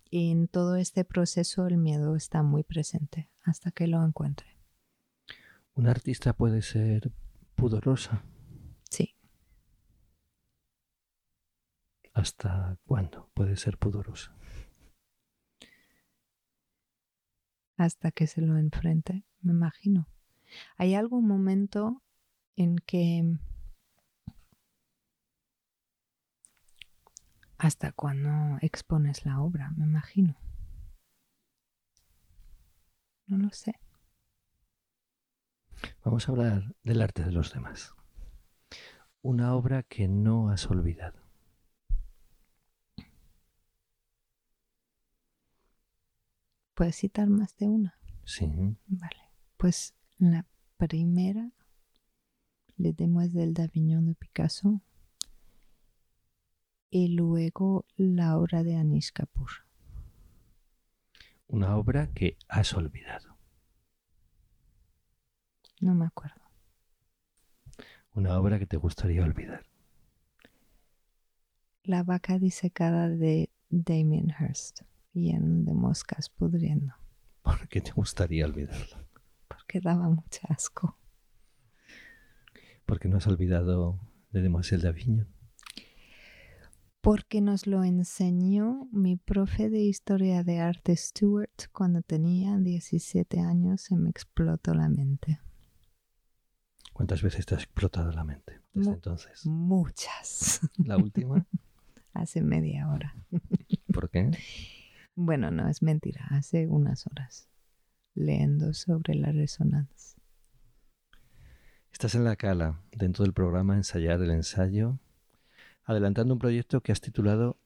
y 0.09 0.31
en 0.31 0.47
todo 0.47 0.75
este 0.77 1.03
proceso 1.03 1.67
el 1.67 1.77
miedo 1.77 2.15
está 2.15 2.41
muy 2.41 2.63
presente 2.63 3.29
hasta 3.43 3.71
que 3.71 3.87
lo 3.87 4.03
encuentre. 4.03 4.47
¿Un 5.75 5.87
artista 5.87 6.33
puede 6.33 6.61
ser 6.61 7.11
pudorosa? 7.55 8.23
Sí, 8.89 9.15
¿Hasta 12.15 12.77
cuándo 12.85 13.29
puede 13.33 13.57
ser 13.57 13.77
pudorosa? 13.77 14.33
Hasta 17.77 18.11
que 18.11 18.27
se 18.27 18.41
lo 18.41 18.57
enfrente, 18.57 19.23
me 19.41 19.51
imagino. 19.53 20.07
¿Hay 20.77 20.95
algún 20.95 21.27
momento 21.27 22.01
en 22.55 22.77
que 22.77 23.37
hasta 27.57 27.91
cuando 27.91 28.57
expones 28.61 29.25
la 29.25 29.41
obra, 29.41 29.71
me 29.71 29.85
imagino? 29.85 30.37
No 33.27 33.37
lo 33.37 33.49
sé. 33.49 33.73
Vamos 36.03 36.27
a 36.27 36.31
hablar 36.31 36.75
del 36.83 37.01
arte 37.01 37.23
de 37.23 37.31
los 37.31 37.53
demás. 37.53 37.95
Una 39.21 39.55
obra 39.55 39.83
que 39.83 40.07
no 40.07 40.49
has 40.49 40.69
olvidado. 40.69 41.24
¿Puedes 46.75 46.97
citar 46.97 47.29
más 47.29 47.55
de 47.55 47.67
una? 47.69 47.97
Sí. 48.25 48.45
Vale. 48.87 49.31
Pues 49.55 49.95
la 50.17 50.45
primera, 50.75 51.49
Le 52.75 52.91
Demoiselles 52.91 53.53
d'Avignon 53.53 54.05
de 54.05 54.15
Picasso. 54.15 54.81
Y 56.89 57.15
luego 57.15 57.85
la 57.95 58.37
obra 58.37 58.63
de 58.63 58.75
Anish 58.75 59.13
Kapoor. 59.13 59.49
Una 61.47 61.77
obra 61.77 62.13
que 62.13 62.37
has 62.49 62.73
olvidado. 62.73 63.37
No 65.79 65.95
me 65.95 66.05
acuerdo. 66.05 66.41
Una 68.13 68.37
obra 68.37 68.59
que 68.59 68.65
te 68.65 68.75
gustaría 68.75 69.23
olvidar. 69.23 69.65
La 71.83 72.03
vaca 72.03 72.37
disecada 72.37 73.07
de 73.07 73.49
Damien 73.69 74.33
Hirst. 74.37 74.81
Lleno 75.15 75.63
de 75.63 75.73
moscas 75.73 76.29
pudriendo. 76.29 76.93
¿Por 77.41 77.69
qué 77.69 77.79
te 77.79 77.91
gustaría 77.93 78.45
olvidarla? 78.45 79.07
Porque 79.47 79.79
daba 79.79 80.09
mucho 80.09 80.41
asco. 80.49 80.97
Porque 82.85 83.07
no 83.07 83.15
has 83.17 83.25
olvidado 83.27 83.97
de 84.31 84.41
Demoiselle 84.41 84.83
d'Avignon. 84.83 85.27
Porque 86.99 87.39
nos 87.39 87.65
lo 87.65 87.83
enseñó 87.85 88.89
mi 88.91 89.15
profe 89.15 89.69
de 89.69 89.79
historia 89.83 90.43
de 90.43 90.59
arte 90.59 90.95
Stuart 90.97 91.67
cuando 91.71 92.01
tenía 92.01 92.57
17 92.57 93.39
años 93.39 93.89
y 93.91 93.95
me 93.95 94.09
explotó 94.09 94.73
la 94.73 94.89
mente. 94.89 95.39
¿Cuántas 96.93 97.21
veces 97.21 97.45
te 97.45 97.55
has 97.55 97.63
explotado 97.63 98.11
la 98.11 98.23
mente 98.25 98.59
desde 98.73 98.89
Mu- 98.89 98.95
entonces? 98.95 99.45
Muchas. 99.45 100.59
La 100.77 100.97
última. 100.97 101.45
Hace 102.13 102.41
media 102.41 102.89
hora. 102.89 103.15
¿Por 103.93 104.09
qué? 104.09 104.31
Bueno, 105.15 105.49
no 105.49 105.69
es 105.69 105.81
mentira. 105.81 106.27
Hace 106.29 106.67
unas 106.67 107.07
horas. 107.07 107.47
Leyendo 108.13 108.73
sobre 108.73 109.15
la 109.15 109.31
resonancia. 109.31 110.19
Estás 111.91 112.15
en 112.15 112.25
la 112.25 112.35
cala, 112.35 112.81
dentro 112.91 113.23
del 113.23 113.33
programa 113.33 113.75
Ensayar 113.75 114.21
el 114.21 114.31
ensayo, 114.31 114.99
adelantando 115.85 116.33
un 116.33 116.39
proyecto 116.39 116.81
que 116.81 116.91
has 116.91 116.99
titulado 116.99 117.57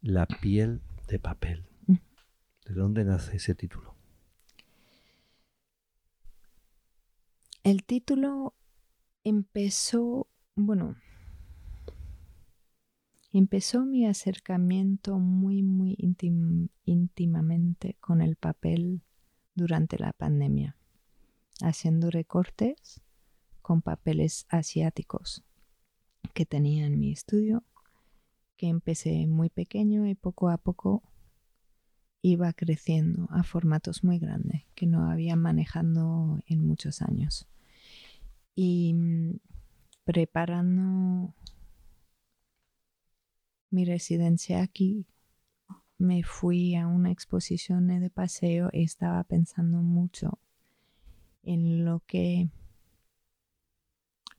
La 0.00 0.26
piel 0.26 0.80
de 1.08 1.18
papel. 1.18 1.66
Mm. 1.86 1.96
¿De 2.64 2.74
dónde 2.74 3.04
nace 3.04 3.36
ese 3.36 3.54
título? 3.54 3.94
El 7.62 7.84
título 7.84 8.54
empezó, 9.22 10.26
bueno, 10.54 10.96
empezó 13.32 13.84
mi 13.84 14.06
acercamiento 14.06 15.18
muy, 15.18 15.62
muy 15.62 15.96
íntim- 15.96 16.70
íntimamente 16.84 17.96
con 18.00 18.20
el 18.22 18.36
papel 18.36 19.02
durante 19.54 19.98
la 19.98 20.12
pandemia, 20.12 20.76
haciendo 21.62 22.10
recortes 22.10 23.02
con 23.62 23.82
papeles 23.82 24.46
asiáticos 24.48 25.44
que 26.34 26.46
tenía 26.46 26.86
en 26.86 26.98
mi 26.98 27.12
estudio, 27.12 27.64
que 28.56 28.68
empecé 28.68 29.26
muy 29.26 29.48
pequeño 29.48 30.06
y 30.06 30.14
poco 30.14 30.48
a 30.48 30.58
poco 30.58 31.02
iba 32.22 32.52
creciendo 32.52 33.26
a 33.30 33.42
formatos 33.42 34.04
muy 34.04 34.18
grandes 34.18 34.64
que 34.74 34.86
no 34.86 35.10
había 35.10 35.36
manejando 35.36 36.40
en 36.46 36.66
muchos 36.66 37.00
años. 37.00 37.48
Y 38.54 38.92
mm, 38.94 39.38
preparando 40.04 41.34
mi 43.70 43.84
residencia 43.84 44.62
aquí, 44.62 45.06
me 45.98 46.22
fui 46.22 46.74
a 46.76 46.86
una 46.86 47.10
exposición 47.10 47.86
de 47.88 48.10
paseo 48.10 48.70
y 48.72 48.82
estaba 48.82 49.22
pensando 49.24 49.78
mucho 49.78 50.38
en 51.42 51.84
lo 51.84 52.00
que 52.06 52.48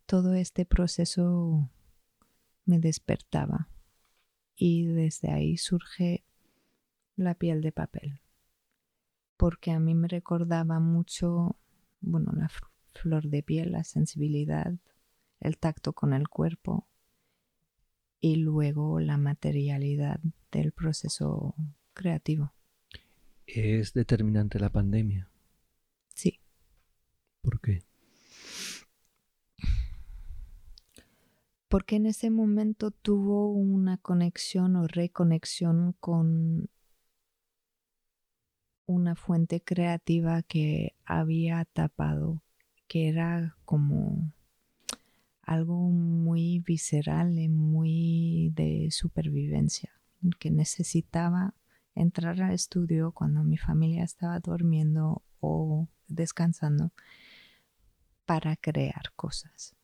todo 0.06 0.34
este 0.34 0.65
proceso 0.65 1.70
me 2.65 2.80
despertaba. 2.80 3.70
Y 4.56 4.86
desde 4.86 5.32
ahí 5.32 5.58
surge 5.58 6.24
la 7.15 7.36
piel 7.36 7.62
de 7.62 7.72
papel. 7.72 8.22
Porque 9.38 9.72
a 9.72 9.80
mí 9.80 9.96
me 9.96 10.08
recordaba 10.08 10.80
mucho, 10.80 11.56
bueno, 12.02 12.32
la 12.36 12.50
flor 12.94 13.28
de 13.28 13.41
piel, 13.41 13.72
la 13.72 13.84
sensibilidad, 13.84 14.74
el 15.39 15.58
tacto 15.58 15.94
con 15.94 16.13
el 16.13 16.28
cuerpo 16.28 16.88
y 18.22 18.36
luego 18.36 19.00
la 19.00 19.18
materialidad 19.18 20.20
del 20.52 20.72
proceso 20.72 21.56
creativo. 21.94 22.54
¿Es 23.48 23.94
determinante 23.94 24.60
la 24.60 24.70
pandemia? 24.70 25.30
Sí. 26.14 26.40
¿Por 27.42 27.60
qué? 27.60 27.84
Porque 31.68 31.96
en 31.96 32.06
ese 32.06 32.30
momento 32.30 32.92
tuvo 32.92 33.52
una 33.52 33.98
conexión 33.98 34.76
o 34.76 34.88
reconexión 34.88 35.94
con 36.00 36.70
una 38.86 39.16
fuente 39.16 39.62
creativa 39.62 40.44
que 40.44 40.96
había 41.06 41.66
tapado, 41.66 42.44
que 42.88 43.08
era 43.08 43.58
como 43.66 44.34
algo 45.52 45.76
muy 45.90 46.60
visceral 46.60 47.38
y 47.38 47.50
muy 47.50 48.52
de 48.56 48.88
supervivencia, 48.90 49.92
que 50.40 50.50
necesitaba 50.50 51.56
entrar 51.94 52.42
al 52.42 52.54
estudio 52.54 53.12
cuando 53.12 53.44
mi 53.44 53.58
familia 53.58 54.04
estaba 54.06 54.40
durmiendo 54.40 55.24
o 55.42 55.90
descansando 56.08 56.94
para 58.26 58.56
crear 58.56 59.12
cosas. 59.18 59.76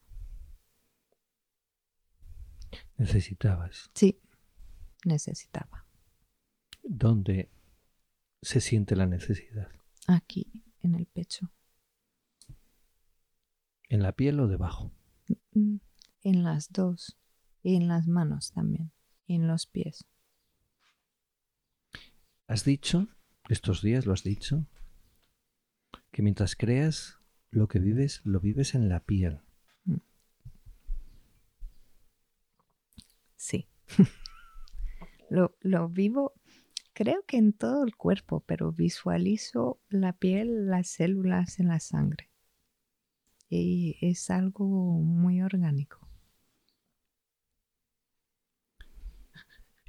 ¿Necesitabas? 2.98 3.92
Sí, 3.94 4.22
necesitaba. 5.04 5.86
¿Dónde 6.82 7.50
se 8.42 8.62
siente 8.62 8.96
la 8.96 9.06
necesidad? 9.06 9.70
Aquí, 10.08 10.64
en 10.82 10.96
el 10.96 11.08
pecho. 11.08 11.52
¿En 13.90 14.02
la 14.02 14.14
piel 14.14 14.40
o 14.40 14.48
debajo? 14.48 14.92
Mm, 15.54 15.78
en 16.24 16.44
las 16.44 16.72
dos. 16.72 17.18
Y 17.64 17.76
en 17.76 17.88
las 17.88 18.08
manos 18.08 18.52
también. 18.52 18.92
En 19.28 19.48
los 19.48 19.66
pies. 19.66 20.06
¿Has 22.48 22.64
dicho, 22.64 23.08
estos 23.50 23.82
días 23.82 24.06
lo 24.06 24.14
has 24.14 24.24
dicho, 24.24 24.66
que 26.12 26.22
mientras 26.22 26.56
creas 26.56 27.20
lo 27.52 27.68
que 27.68 27.80
vives, 27.80 28.22
lo 28.24 28.40
vives 28.40 28.74
en 28.74 28.88
la 28.88 29.02
piel? 29.02 29.42
Mm. 29.84 29.98
Sí. 33.36 33.68
lo, 35.30 35.58
lo 35.60 35.90
vivo, 35.90 36.34
creo 36.94 37.26
que 37.26 37.38
en 37.38 37.52
todo 37.52 37.84
el 37.84 37.98
cuerpo, 37.98 38.40
pero 38.46 38.72
visualizo 38.72 39.82
la 39.90 40.14
piel, 40.14 40.68
las 40.68 40.88
células 40.88 41.60
en 41.60 41.68
la 41.68 41.82
sangre 41.82 42.27
y 43.50 43.98
es 44.02 44.30
algo 44.30 44.66
muy 44.66 45.42
orgánico. 45.42 46.08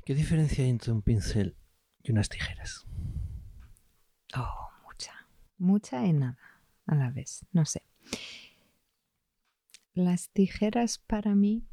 ¿Qué 0.05 0.15
diferencia 0.15 0.65
hay 0.65 0.71
entre 0.71 0.93
un 0.93 1.03
pincel 1.03 1.57
y 2.03 2.13
unas 2.13 2.29
tijeras? 2.29 2.87
Oh, 4.35 4.69
mucha. 4.87 5.13
Mucha 5.59 6.07
y 6.07 6.13
nada 6.13 6.39
a 6.87 6.95
la 6.95 7.11
vez. 7.11 7.45
No 7.53 7.65
sé. 7.67 7.83
Las 9.93 10.31
tijeras 10.31 10.99
para 10.99 11.35
mí 11.35 11.67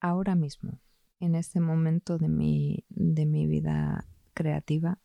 ahora 0.00 0.34
mismo, 0.34 0.80
en 1.18 1.34
este 1.34 1.60
momento 1.60 2.16
de 2.18 2.28
mi, 2.28 2.84
de 2.88 3.26
mi 3.26 3.46
vida 3.46 4.06
creativa, 4.32 4.98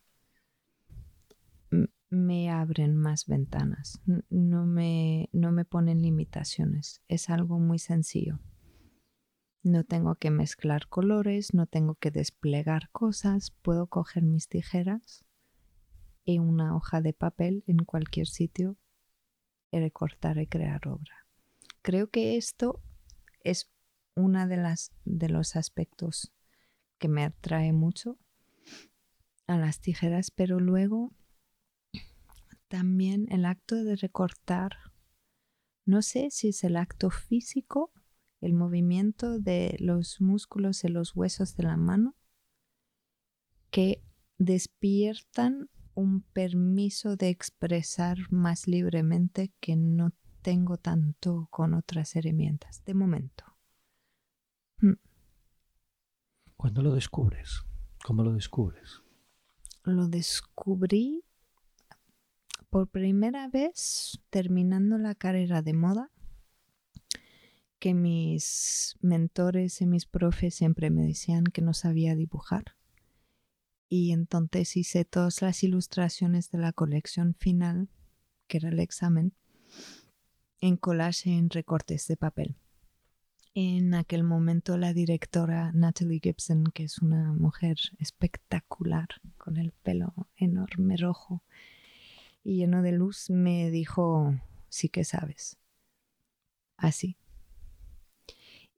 me 2.16 2.50
abren 2.50 2.96
más 2.96 3.26
ventanas, 3.26 4.00
no 4.30 4.66
me, 4.66 5.28
no 5.32 5.52
me 5.52 5.64
ponen 5.64 6.02
limitaciones, 6.02 7.02
es 7.08 7.30
algo 7.30 7.58
muy 7.58 7.78
sencillo. 7.78 8.40
No 9.62 9.84
tengo 9.84 10.14
que 10.14 10.30
mezclar 10.30 10.88
colores, 10.88 11.52
no 11.52 11.66
tengo 11.66 11.96
que 11.96 12.10
desplegar 12.10 12.88
cosas, 12.90 13.50
puedo 13.62 13.88
coger 13.88 14.22
mis 14.22 14.48
tijeras 14.48 15.24
y 16.24 16.38
una 16.38 16.76
hoja 16.76 17.00
de 17.00 17.12
papel 17.12 17.64
en 17.66 17.78
cualquier 17.78 18.26
sitio 18.26 18.76
y 19.70 19.78
recortar 19.78 20.38
y 20.38 20.46
crear 20.46 20.86
obra. 20.88 21.26
Creo 21.82 22.10
que 22.10 22.36
esto 22.36 22.80
es 23.42 23.72
uno 24.14 24.46
de, 24.46 24.56
las, 24.56 24.92
de 25.04 25.28
los 25.28 25.56
aspectos 25.56 26.32
que 26.98 27.08
me 27.08 27.24
atrae 27.24 27.72
mucho 27.72 28.18
a 29.46 29.56
las 29.56 29.80
tijeras, 29.80 30.30
pero 30.30 30.58
luego 30.58 31.12
también 32.68 33.26
el 33.30 33.44
acto 33.44 33.76
de 33.84 33.96
recortar, 33.96 34.76
no 35.84 36.02
sé 36.02 36.30
si 36.30 36.48
es 36.48 36.64
el 36.64 36.76
acto 36.76 37.10
físico, 37.10 37.92
el 38.40 38.52
movimiento 38.52 39.38
de 39.38 39.76
los 39.78 40.20
músculos 40.20 40.84
y 40.84 40.88
los 40.88 41.14
huesos 41.14 41.56
de 41.56 41.64
la 41.64 41.76
mano, 41.76 42.16
que 43.70 44.02
despiertan 44.38 45.70
un 45.94 46.22
permiso 46.22 47.16
de 47.16 47.30
expresar 47.30 48.18
más 48.30 48.68
libremente 48.68 49.52
que 49.60 49.76
no 49.76 50.12
tengo 50.42 50.76
tanto 50.76 51.48
con 51.50 51.74
otras 51.74 52.14
herramientas, 52.16 52.84
de 52.84 52.94
momento. 52.94 53.44
Hmm. 54.78 54.98
¿Cuándo 56.56 56.82
lo 56.82 56.94
descubres? 56.94 57.62
¿Cómo 58.04 58.22
lo 58.22 58.32
descubres? 58.32 59.02
Lo 59.82 60.08
descubrí 60.08 61.24
por 62.76 62.88
primera 62.88 63.48
vez 63.48 64.20
terminando 64.28 64.98
la 64.98 65.14
carrera 65.14 65.62
de 65.62 65.72
moda, 65.72 66.10
que 67.78 67.94
mis 67.94 68.98
mentores 69.00 69.80
y 69.80 69.86
mis 69.86 70.04
profes 70.04 70.56
siempre 70.56 70.90
me 70.90 71.04
decían 71.04 71.44
que 71.44 71.62
no 71.62 71.72
sabía 71.72 72.14
dibujar. 72.14 72.76
Y 73.88 74.12
entonces 74.12 74.76
hice 74.76 75.06
todas 75.06 75.40
las 75.40 75.62
ilustraciones 75.62 76.50
de 76.50 76.58
la 76.58 76.74
colección 76.74 77.34
final, 77.38 77.88
que 78.46 78.58
era 78.58 78.68
el 78.68 78.78
examen, 78.78 79.32
en 80.60 80.76
collage 80.76 81.30
en 81.30 81.48
recortes 81.48 82.06
de 82.08 82.18
papel. 82.18 82.56
En 83.54 83.94
aquel 83.94 84.22
momento 84.22 84.76
la 84.76 84.92
directora 84.92 85.72
Natalie 85.72 86.20
Gibson, 86.22 86.64
que 86.74 86.82
es 86.82 86.98
una 86.98 87.32
mujer 87.32 87.78
espectacular, 87.96 89.08
con 89.38 89.56
el 89.56 89.72
pelo 89.72 90.28
enorme 90.36 90.98
rojo, 90.98 91.42
y 92.46 92.58
lleno 92.58 92.80
de 92.80 92.92
luz, 92.92 93.28
me 93.28 93.72
dijo, 93.72 94.36
sí 94.68 94.88
que 94.88 95.02
sabes. 95.02 95.58
Así. 96.76 97.16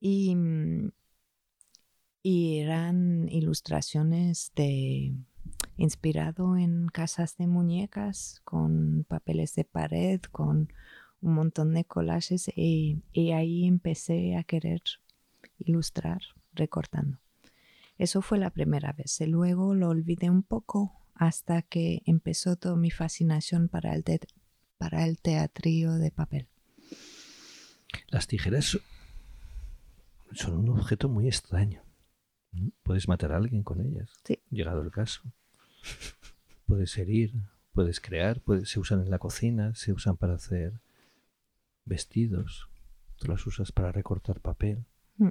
Y, 0.01 0.35
mm, 0.35 0.91
y 2.23 2.61
eran 2.61 3.29
ilustraciones 3.29 4.53
de 4.57 5.13
inspirado 5.77 6.57
en 6.57 6.87
casas 6.89 7.37
de 7.37 7.47
muñecas, 7.47 8.41
con 8.45 9.05
papeles 9.07 9.55
de 9.55 9.65
pared, 9.65 10.23
con 10.33 10.73
un 11.21 11.35
montón 11.35 11.75
de 11.75 11.85
collages 11.85 12.51
y, 12.57 13.03
y 13.13 13.33
ahí 13.33 13.67
empecé 13.67 14.37
a 14.37 14.45
querer 14.45 14.81
ilustrar 15.59 16.23
recortando. 16.55 17.19
Eso 17.99 18.23
fue 18.23 18.39
la 18.39 18.49
primera 18.49 18.95
vez. 18.95 19.21
Luego 19.27 19.75
lo 19.75 19.91
olvidé 19.91 20.31
un 20.31 20.43
poco 20.43 20.98
hasta 21.19 21.63
que 21.63 22.03
empezó 22.07 22.57
toda 22.57 22.77
mi 22.77 22.91
fascinación 22.91 23.69
para 23.69 23.95
el, 23.95 24.05
para 24.79 25.05
el 25.05 25.21
teatrillo 25.21 25.95
de 25.95 26.13
papel. 26.13 26.49
Las 28.07 28.29
tijeras 28.29 28.79
son 30.33 30.59
un 30.59 30.69
objeto 30.71 31.09
muy 31.09 31.27
extraño. 31.27 31.83
Puedes 32.83 33.09
matar 33.09 33.33
a 33.33 33.37
alguien 33.37 33.63
con 33.63 33.81
ellas, 33.81 34.11
sí. 34.25 34.41
llegado 34.51 34.81
el 34.81 34.91
caso. 34.91 35.23
Puedes 36.67 36.97
herir, 36.97 37.33
puedes 37.73 38.01
crear, 38.01 38.41
se 38.65 38.79
usan 38.79 39.03
en 39.03 39.11
la 39.11 39.19
cocina, 39.19 39.75
se 39.75 39.93
usan 39.93 40.17
para 40.17 40.35
hacer 40.35 40.81
vestidos, 41.85 42.69
tú 43.17 43.29
las 43.29 43.47
usas 43.47 43.73
para 43.73 43.91
recortar 43.91 44.41
papel. 44.41 44.85
Mm. 45.17 45.29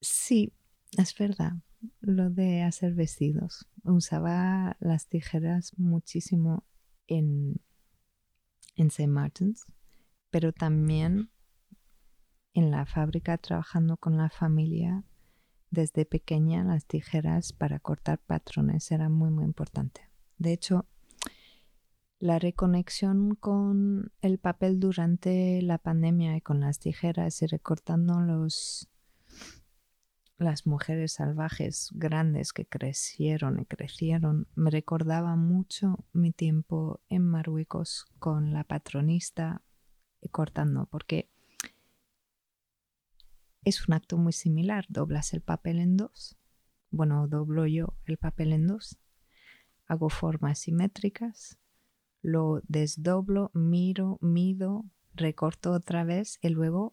Sí, 0.00 0.52
es 0.96 1.16
verdad 1.18 1.54
lo 2.00 2.30
de 2.30 2.62
hacer 2.62 2.94
vestidos. 2.94 3.68
Usaba 3.84 4.76
las 4.80 5.08
tijeras 5.08 5.72
muchísimo 5.78 6.64
en, 7.06 7.60
en 8.76 8.86
St. 8.88 9.06
Martin's 9.06 9.66
pero 10.34 10.52
también 10.52 11.30
en 12.54 12.72
la 12.72 12.86
fábrica 12.86 13.38
trabajando 13.38 13.96
con 13.96 14.16
la 14.16 14.30
familia 14.30 15.04
desde 15.70 16.06
pequeña 16.06 16.64
las 16.64 16.86
tijeras 16.86 17.52
para 17.52 17.78
cortar 17.78 18.18
patrones 18.18 18.90
era 18.90 19.08
muy 19.08 19.30
muy 19.30 19.44
importante. 19.44 20.10
De 20.36 20.52
hecho, 20.52 20.86
la 22.18 22.40
reconexión 22.40 23.36
con 23.36 24.10
el 24.22 24.38
papel 24.38 24.80
durante 24.80 25.62
la 25.62 25.78
pandemia 25.78 26.36
y 26.36 26.40
con 26.40 26.58
las 26.58 26.80
tijeras 26.80 27.40
y 27.42 27.46
recortando 27.46 28.20
los 28.20 28.88
las 30.38 30.66
mujeres 30.66 31.12
salvajes 31.12 31.90
grandes 31.92 32.52
que 32.52 32.66
crecieron 32.66 33.60
y 33.60 33.66
crecieron 33.66 34.48
me 34.54 34.70
recordaba 34.70 35.36
mucho 35.36 36.04
mi 36.12 36.32
tiempo 36.32 37.00
en 37.08 37.22
Marruecos 37.22 38.06
con 38.18 38.52
la 38.52 38.64
patronista 38.64 39.62
y 40.20 40.28
cortando 40.28 40.86
porque 40.86 41.30
es 43.64 43.86
un 43.88 43.94
acto 43.94 44.18
muy 44.18 44.32
similar 44.32 44.86
doblas 44.88 45.34
el 45.34 45.40
papel 45.40 45.78
en 45.78 45.96
dos 45.96 46.36
bueno 46.90 47.28
doblo 47.28 47.66
yo 47.66 47.94
el 48.04 48.18
papel 48.18 48.52
en 48.52 48.66
dos 48.66 48.98
hago 49.86 50.08
formas 50.08 50.58
simétricas 50.58 51.58
lo 52.22 52.60
desdoblo 52.66 53.52
miro 53.54 54.18
mido 54.20 54.84
recorto 55.14 55.70
otra 55.70 56.02
vez 56.02 56.38
y 56.42 56.48
luego 56.48 56.92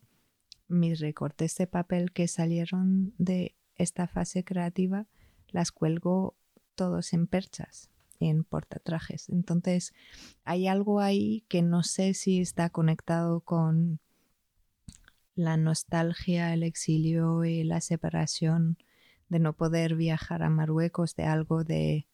mis 0.71 0.99
recortes 0.99 1.55
de 1.57 1.67
papel 1.67 2.11
que 2.11 2.27
salieron 2.27 3.13
de 3.17 3.55
esta 3.75 4.07
fase 4.07 4.43
creativa 4.43 5.07
las 5.49 5.71
cuelgo 5.71 6.35
todos 6.75 7.13
en 7.13 7.27
perchas, 7.27 7.89
en 8.19 8.43
portatrajes. 8.43 9.29
Entonces 9.29 9.93
hay 10.43 10.67
algo 10.67 10.99
ahí 10.99 11.45
que 11.49 11.61
no 11.61 11.83
sé 11.83 12.13
si 12.13 12.39
está 12.39 12.69
conectado 12.69 13.41
con 13.41 13.99
la 15.35 15.57
nostalgia, 15.57 16.53
el 16.53 16.63
exilio 16.63 17.43
y 17.43 17.63
la 17.63 17.81
separación 17.81 18.77
de 19.29 19.39
no 19.39 19.53
poder 19.53 19.95
viajar 19.95 20.43
a 20.43 20.49
Marruecos, 20.49 21.15
de 21.15 21.23
algo 21.23 21.63
de, 21.63 22.07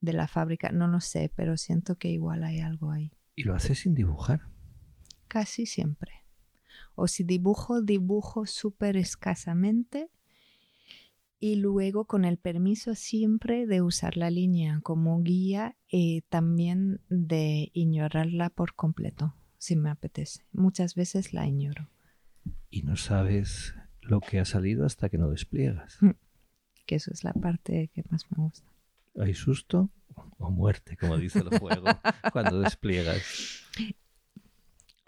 de 0.00 0.12
la 0.12 0.28
fábrica, 0.28 0.70
no 0.70 0.86
lo 0.86 1.00
sé, 1.00 1.30
pero 1.34 1.56
siento 1.56 1.96
que 1.96 2.08
igual 2.08 2.44
hay 2.44 2.60
algo 2.60 2.92
ahí. 2.92 3.12
¿Y 3.34 3.42
lo 3.44 3.54
haces 3.54 3.80
sin 3.80 3.94
dibujar? 3.94 4.42
Casi 5.26 5.66
siempre 5.66 6.21
o 6.94 7.06
si 7.06 7.24
dibujo, 7.24 7.82
dibujo 7.82 8.46
súper 8.46 8.96
escasamente 8.96 10.10
y 11.42 11.56
luego 11.56 12.04
con 12.04 12.24
el 12.24 12.38
permiso 12.38 12.94
siempre 12.94 13.66
de 13.66 13.82
usar 13.82 14.16
la 14.16 14.30
línea 14.30 14.78
como 14.84 15.20
guía 15.22 15.76
y 15.88 16.20
también 16.28 17.00
de 17.08 17.70
ignorarla 17.72 18.48
por 18.50 18.76
completo, 18.76 19.34
si 19.58 19.74
me 19.74 19.90
apetece. 19.90 20.44
Muchas 20.52 20.94
veces 20.94 21.32
la 21.32 21.48
ignoro. 21.48 21.90
Y 22.70 22.82
no 22.82 22.94
sabes 22.94 23.74
lo 24.02 24.20
que 24.20 24.38
ha 24.38 24.44
salido 24.44 24.86
hasta 24.86 25.08
que 25.08 25.18
no 25.18 25.30
despliegas. 25.30 25.98
Mm. 26.00 26.10
Que 26.86 26.94
eso 26.94 27.10
es 27.12 27.24
la 27.24 27.32
parte 27.32 27.90
que 27.92 28.04
más 28.08 28.24
me 28.30 28.44
gusta. 28.44 28.70
¿Hay 29.18 29.34
susto 29.34 29.90
o 30.38 30.50
muerte, 30.50 30.96
como 30.96 31.18
dice 31.18 31.40
el 31.40 31.58
juego, 31.58 31.86
cuando 32.32 32.60
despliegas? 32.60 33.64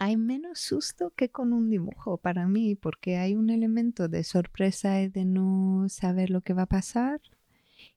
Hay 0.05 0.17
menos 0.17 0.59
susto 0.59 1.13
que 1.15 1.29
con 1.29 1.51
un 1.51 1.71
dibujo 1.71 2.17
para 2.17 2.47
mí, 2.47 2.75
porque 2.75 3.17
hay 3.17 3.35
un 3.35 3.49
elemento 3.49 4.07
de 4.07 4.23
sorpresa 4.23 5.01
y 5.01 5.07
de 5.07 5.25
no 5.25 5.87
saber 5.89 6.29
lo 6.29 6.41
que 6.41 6.53
va 6.53 6.63
a 6.63 6.67
pasar. 6.67 7.19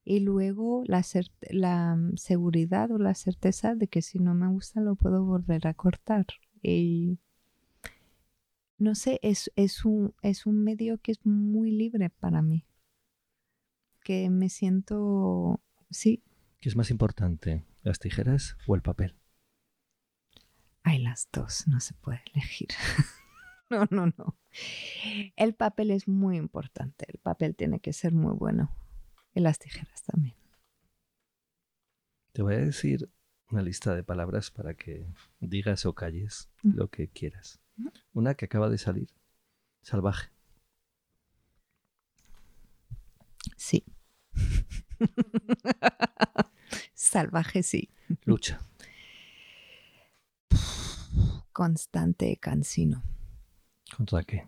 Y 0.07 0.21
luego 0.21 0.85
la, 0.87 1.03
mm, 1.03 2.16
seguridad 2.16 2.90
o 2.92 2.99
la 2.99 3.14
certeza 3.14 3.75
de 3.75 3.88
que 3.88 4.01
si 4.01 4.21
no 4.21 4.33
me 4.33 4.49
gusta 4.49 4.81
lo 4.81 4.94
puedo 4.94 5.23
volver 5.23 5.66
a 5.66 5.75
cortar. 5.75 6.25
Y 6.62 7.18
no 8.79 8.94
sé, 8.94 9.21
es, 9.23 9.53
es, 9.55 9.85
un, 9.85 10.14
es 10.23 10.47
un 10.47 10.64
medio 10.64 10.97
que 10.97 11.12
es 11.12 11.27
muy 11.27 11.73
libre 11.73 12.09
para 12.09 12.40
mí. 12.40 12.64
Que 14.03 14.31
me 14.31 14.49
siento, 14.49 15.61
sí. 15.90 16.23
¿Qué 16.59 16.71
es 16.71 16.77
más 16.77 16.90
importante, 16.90 17.66
las 17.83 17.99
tijeras 17.99 18.57
o 18.66 18.75
el 18.75 18.81
papel? 18.81 19.14
Hay 20.88 21.01
las 21.01 21.29
dos, 21.31 21.68
no 21.68 21.81
se 21.81 21.92
puede 21.92 22.22
elegir. 22.33 22.68
no, 23.68 23.87
no, 23.90 24.07
no. 24.07 24.38
El 25.37 25.55
papel 25.55 25.90
es 25.90 26.09
muy 26.09 26.38
importante, 26.38 27.05
el 27.09 27.18
papel 27.18 27.55
tiene 27.55 27.79
que 27.79 27.92
ser 27.92 28.14
muy 28.14 28.33
bueno. 28.33 28.74
Y 29.35 29.40
las 29.40 29.59
tijeras 29.59 30.03
también. 30.05 30.35
Te 32.33 32.40
voy 32.40 32.55
a 32.55 32.61
decir 32.61 33.11
una 33.51 33.61
lista 33.61 33.94
de 33.94 34.03
palabras 34.03 34.51
para 34.51 34.72
que 34.72 35.07
digas 35.40 35.85
o 35.85 35.94
calles 35.94 36.48
mm. 36.62 36.77
lo 36.77 36.88
que 36.88 37.09
quieras. 37.09 37.61
Una 38.14 38.35
que 38.35 38.46
acaba 38.46 38.70
de 38.70 38.79
salir. 38.79 39.11
Salvaje. 39.83 40.31
Sí. 43.59 43.85
Salvaje, 46.94 47.62
sí. 47.62 47.90
Lucha 48.24 48.59
constante 51.59 52.37
cansino. 52.37 53.03
¿Contra 53.97 54.23
qué? 54.23 54.47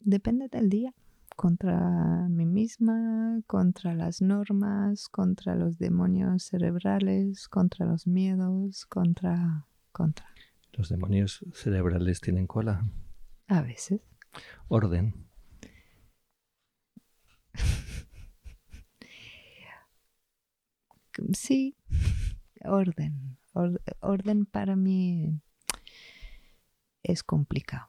Depende 0.00 0.48
del 0.48 0.68
día. 0.68 0.92
Contra 1.36 2.26
mí 2.28 2.44
misma, 2.44 3.40
contra 3.46 3.94
las 3.94 4.20
normas, 4.20 5.08
contra 5.08 5.54
los 5.54 5.78
demonios 5.78 6.42
cerebrales, 6.42 7.48
contra 7.48 7.86
los 7.86 8.08
miedos, 8.08 8.84
contra... 8.86 9.68
contra. 9.92 10.26
¿Los 10.72 10.88
demonios 10.88 11.44
cerebrales 11.54 12.20
tienen 12.20 12.48
cola? 12.48 12.84
A 13.46 13.62
veces. 13.62 14.00
Orden. 14.66 15.14
sí, 21.32 21.76
orden 22.64 23.38
orden 24.00 24.46
para 24.46 24.76
mí 24.76 25.40
es 27.02 27.22
complicado. 27.22 27.88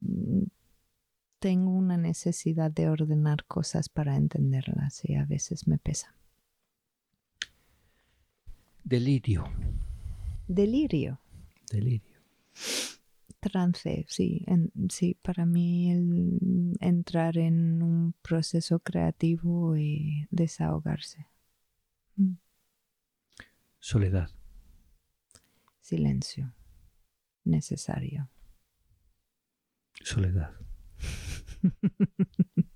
Mm, 0.00 0.44
tengo 1.38 1.70
una 1.70 1.96
necesidad 1.96 2.70
de 2.70 2.88
ordenar 2.88 3.44
cosas 3.46 3.88
para 3.88 4.16
entenderlas 4.16 5.00
y 5.04 5.14
a 5.14 5.24
veces 5.24 5.68
me 5.68 5.78
pesa. 5.78 6.14
Delirio. 8.84 9.44
Delirio. 10.46 11.20
Delirio. 11.70 12.18
Trance, 13.40 14.04
sí. 14.08 14.44
sí, 14.88 15.16
para 15.22 15.46
mí 15.46 15.92
el 15.92 16.76
entrar 16.80 17.38
en 17.38 17.82
un 17.82 18.14
proceso 18.20 18.80
creativo 18.80 19.76
y 19.76 20.26
desahogarse. 20.30 21.26
Mm. 22.16 22.32
Soledad. 23.80 24.30
Silencio. 25.80 26.54
Necesario. 27.44 28.30
Soledad. 30.04 30.52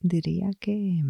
Diría 0.00 0.50
que 0.58 1.02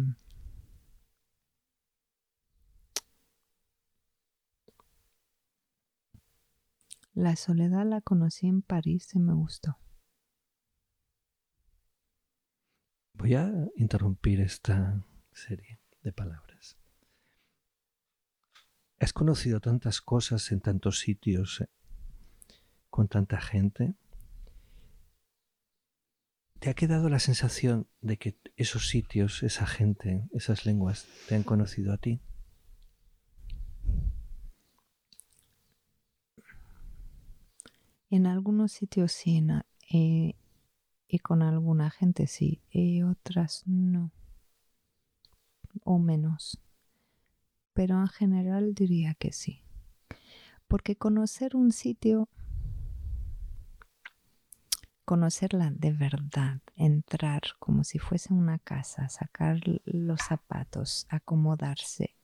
la 7.13 7.35
soledad 7.35 7.85
la 7.85 8.01
conocí 8.01 8.47
en 8.47 8.61
París 8.61 9.15
y 9.15 9.19
me 9.19 9.33
gustó. 9.33 9.77
Voy 13.13 13.35
a 13.35 13.51
interrumpir 13.77 14.41
esta 14.41 15.03
serie 15.31 15.79
de 16.01 16.11
palabras. 16.11 16.52
Has 19.03 19.11
conocido 19.11 19.59
tantas 19.59 19.99
cosas 19.99 20.49
en 20.53 20.61
tantos 20.61 20.99
sitios, 20.99 21.59
eh, 21.59 21.67
con 22.89 23.09
tanta 23.09 23.41
gente. 23.41 23.95
¿Te 26.59 26.69
ha 26.69 26.73
quedado 26.73 27.09
la 27.09 27.19
sensación 27.19 27.85
de 27.99 28.15
que 28.15 28.37
esos 28.55 28.87
sitios, 28.87 29.43
esa 29.43 29.65
gente, 29.65 30.29
esas 30.31 30.65
lenguas, 30.65 31.05
te 31.27 31.35
han 31.35 31.43
conocido 31.43 31.91
a 31.91 31.97
ti? 31.97 32.21
En 38.09 38.25
algunos 38.25 38.71
sitios 38.71 39.11
sí, 39.11 39.45
eh, 39.91 40.35
y 41.09 41.19
con 41.19 41.41
alguna 41.41 41.89
gente 41.89 42.25
sí, 42.27 42.61
y 42.71 43.03
otras 43.03 43.63
no, 43.67 44.13
o 45.83 45.99
menos 45.99 46.57
pero 47.73 47.99
en 47.99 48.07
general 48.07 48.73
diría 48.73 49.13
que 49.15 49.31
sí. 49.31 49.63
Porque 50.67 50.95
conocer 50.95 51.55
un 51.55 51.71
sitio, 51.71 52.29
conocerla 55.05 55.71
de 55.71 55.91
verdad, 55.91 56.61
entrar 56.75 57.41
como 57.59 57.83
si 57.83 57.99
fuese 57.99 58.33
una 58.33 58.59
casa, 58.59 59.09
sacar 59.09 59.59
los 59.85 60.21
zapatos, 60.21 61.05
acomodarse, 61.09 62.15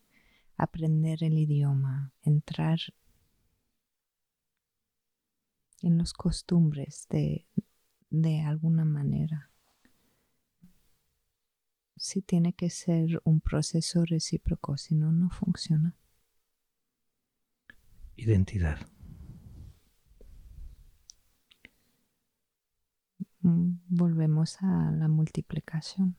aprender 0.58 1.24
el 1.24 1.38
idioma, 1.38 2.14
entrar 2.24 2.80
en 5.82 5.98
los 5.98 6.14
costumbres 6.14 7.08
de, 7.10 7.46
de 8.10 8.42
alguna 8.42 8.86
manera. 8.86 9.49
Sí 12.00 12.22
tiene 12.22 12.54
que 12.54 12.70
ser 12.70 13.22
un 13.26 13.42
proceso 13.42 14.06
recíproco, 14.06 14.78
si 14.78 14.96
no, 14.96 15.12
no 15.12 15.30
funciona. 15.30 15.96
Identidad. 18.16 18.80
Mm, 23.42 23.80
Volvemos 23.90 24.58
a 24.62 24.92
la 24.92 25.10
multiplicación. 25.10 26.16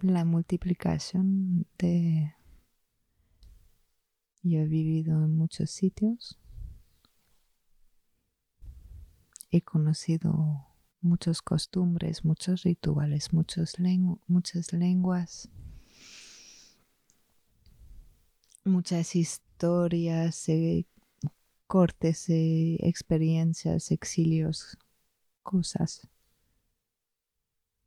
La 0.00 0.24
multiplicación 0.24 1.66
de... 1.78 2.34
Yo 4.42 4.60
he 4.60 4.66
vivido 4.66 5.22
en 5.24 5.36
muchos 5.36 5.70
sitios. 5.70 6.38
He 9.54 9.60
conocido 9.62 10.66
muchas 11.00 11.40
costumbres, 11.40 12.24
muchos 12.24 12.64
rituales, 12.64 13.32
muchos 13.32 13.78
lengu- 13.78 14.18
muchas 14.26 14.72
lenguas, 14.72 15.48
muchas 18.64 19.14
historias, 19.14 20.48
eh, 20.48 20.86
cortes, 21.68 22.28
eh, 22.30 22.78
experiencias, 22.80 23.92
exilios, 23.92 24.76
cosas. 25.44 26.08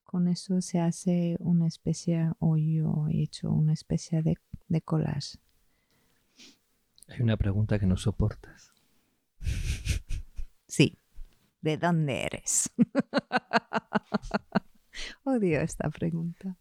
Con 0.05 0.29
eso 0.29 0.61
se 0.61 0.79
hace 0.79 1.35
una 1.39 1.67
especie, 1.67 2.31
o 2.39 2.55
yo 2.55 3.07
he 3.09 3.23
hecho 3.23 3.51
una 3.51 3.73
especie 3.73 4.23
de, 4.23 4.37
de 4.69 4.81
collage. 4.81 5.37
Hay 7.09 7.19
una 7.21 7.35
pregunta 7.35 7.77
que 7.77 7.87
no 7.87 7.97
soportas. 7.97 8.71
Sí. 10.65 10.97
¿De 11.61 11.77
dónde 11.77 12.23
eres? 12.23 12.71
Odio 15.23 15.61
esta 15.61 15.89
pregunta. 15.89 16.57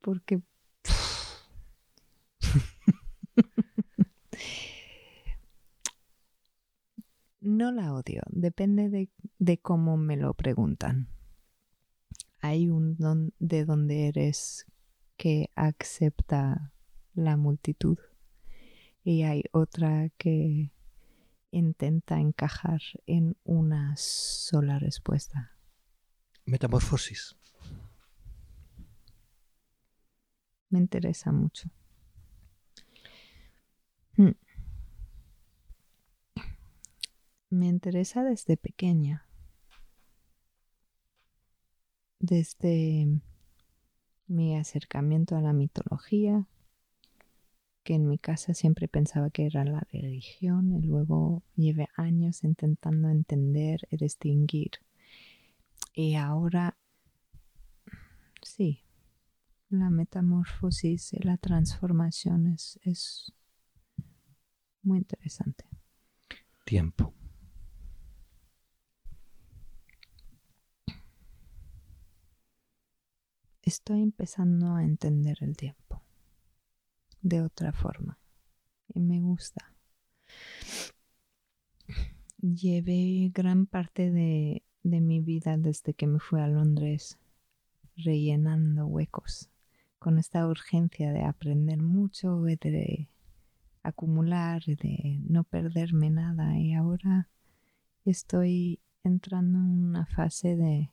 Porque... 0.00 0.42
no 7.40 7.72
la 7.72 7.92
odio. 7.92 8.22
Depende 8.28 8.88
de, 8.88 9.10
de 9.38 9.58
cómo 9.58 9.96
me 9.96 10.16
lo 10.16 10.34
preguntan. 10.34 11.08
Hay 12.40 12.68
un 12.68 12.96
don 12.96 13.32
de 13.38 13.64
dónde 13.64 14.08
eres 14.08 14.66
que 15.16 15.50
acepta 15.54 16.72
la 17.14 17.36
multitud. 17.36 17.98
Y 19.04 19.22
hay 19.22 19.44
otra 19.52 20.08
que 20.16 20.72
intenta 21.52 22.18
encajar 22.18 22.80
en 23.06 23.36
una 23.44 23.94
sola 23.96 24.78
respuesta. 24.78 25.52
Metamorfosis. 26.44 27.36
Me 30.70 30.78
interesa 30.78 31.30
mucho. 31.30 31.70
Hmm. 34.16 34.32
Me 37.50 37.68
interesa 37.68 38.24
desde 38.24 38.56
pequeña. 38.56 39.28
Desde 42.18 43.20
mi 44.26 44.56
acercamiento 44.56 45.36
a 45.36 45.42
la 45.42 45.52
mitología, 45.52 46.48
que 47.82 47.94
en 47.94 48.08
mi 48.08 48.18
casa 48.18 48.54
siempre 48.54 48.88
pensaba 48.88 49.30
que 49.30 49.46
era 49.46 49.64
la 49.64 49.80
religión 49.92 50.72
y 50.72 50.82
luego 50.82 51.42
llevé 51.56 51.88
años 51.96 52.44
intentando 52.44 53.08
entender 53.08 53.86
y 53.90 53.96
distinguir. 53.96 54.70
Y 55.94 56.14
ahora, 56.14 56.78
sí, 58.40 58.84
la 59.68 59.90
metamorfosis 59.90 61.12
y 61.12 61.18
la 61.18 61.36
transformación 61.36 62.46
es, 62.48 62.78
es 62.82 63.32
muy 64.82 64.98
interesante. 64.98 65.64
Tiempo. 66.64 67.12
Estoy 73.62 74.02
empezando 74.02 74.74
a 74.74 74.82
entender 74.82 75.38
el 75.40 75.56
tiempo 75.56 76.01
de 77.22 77.40
otra 77.40 77.72
forma 77.72 78.18
y 78.88 79.00
me 79.00 79.20
gusta. 79.20 79.74
Llevé 82.38 83.30
gran 83.32 83.66
parte 83.66 84.10
de, 84.10 84.62
de 84.82 85.00
mi 85.00 85.20
vida 85.20 85.56
desde 85.56 85.94
que 85.94 86.06
me 86.06 86.18
fui 86.18 86.40
a 86.40 86.48
Londres 86.48 87.18
rellenando 87.96 88.86
huecos 88.86 89.50
con 89.98 90.18
esta 90.18 90.46
urgencia 90.48 91.12
de 91.12 91.22
aprender 91.22 91.80
mucho 91.80 92.40
de 92.40 93.08
acumular 93.84 94.62
de 94.64 95.20
no 95.28 95.44
perderme 95.44 96.10
nada 96.10 96.58
y 96.58 96.74
ahora 96.74 97.28
estoy 98.04 98.80
entrando 99.04 99.58
en 99.58 99.84
una 99.84 100.06
fase 100.06 100.56
de 100.56 100.90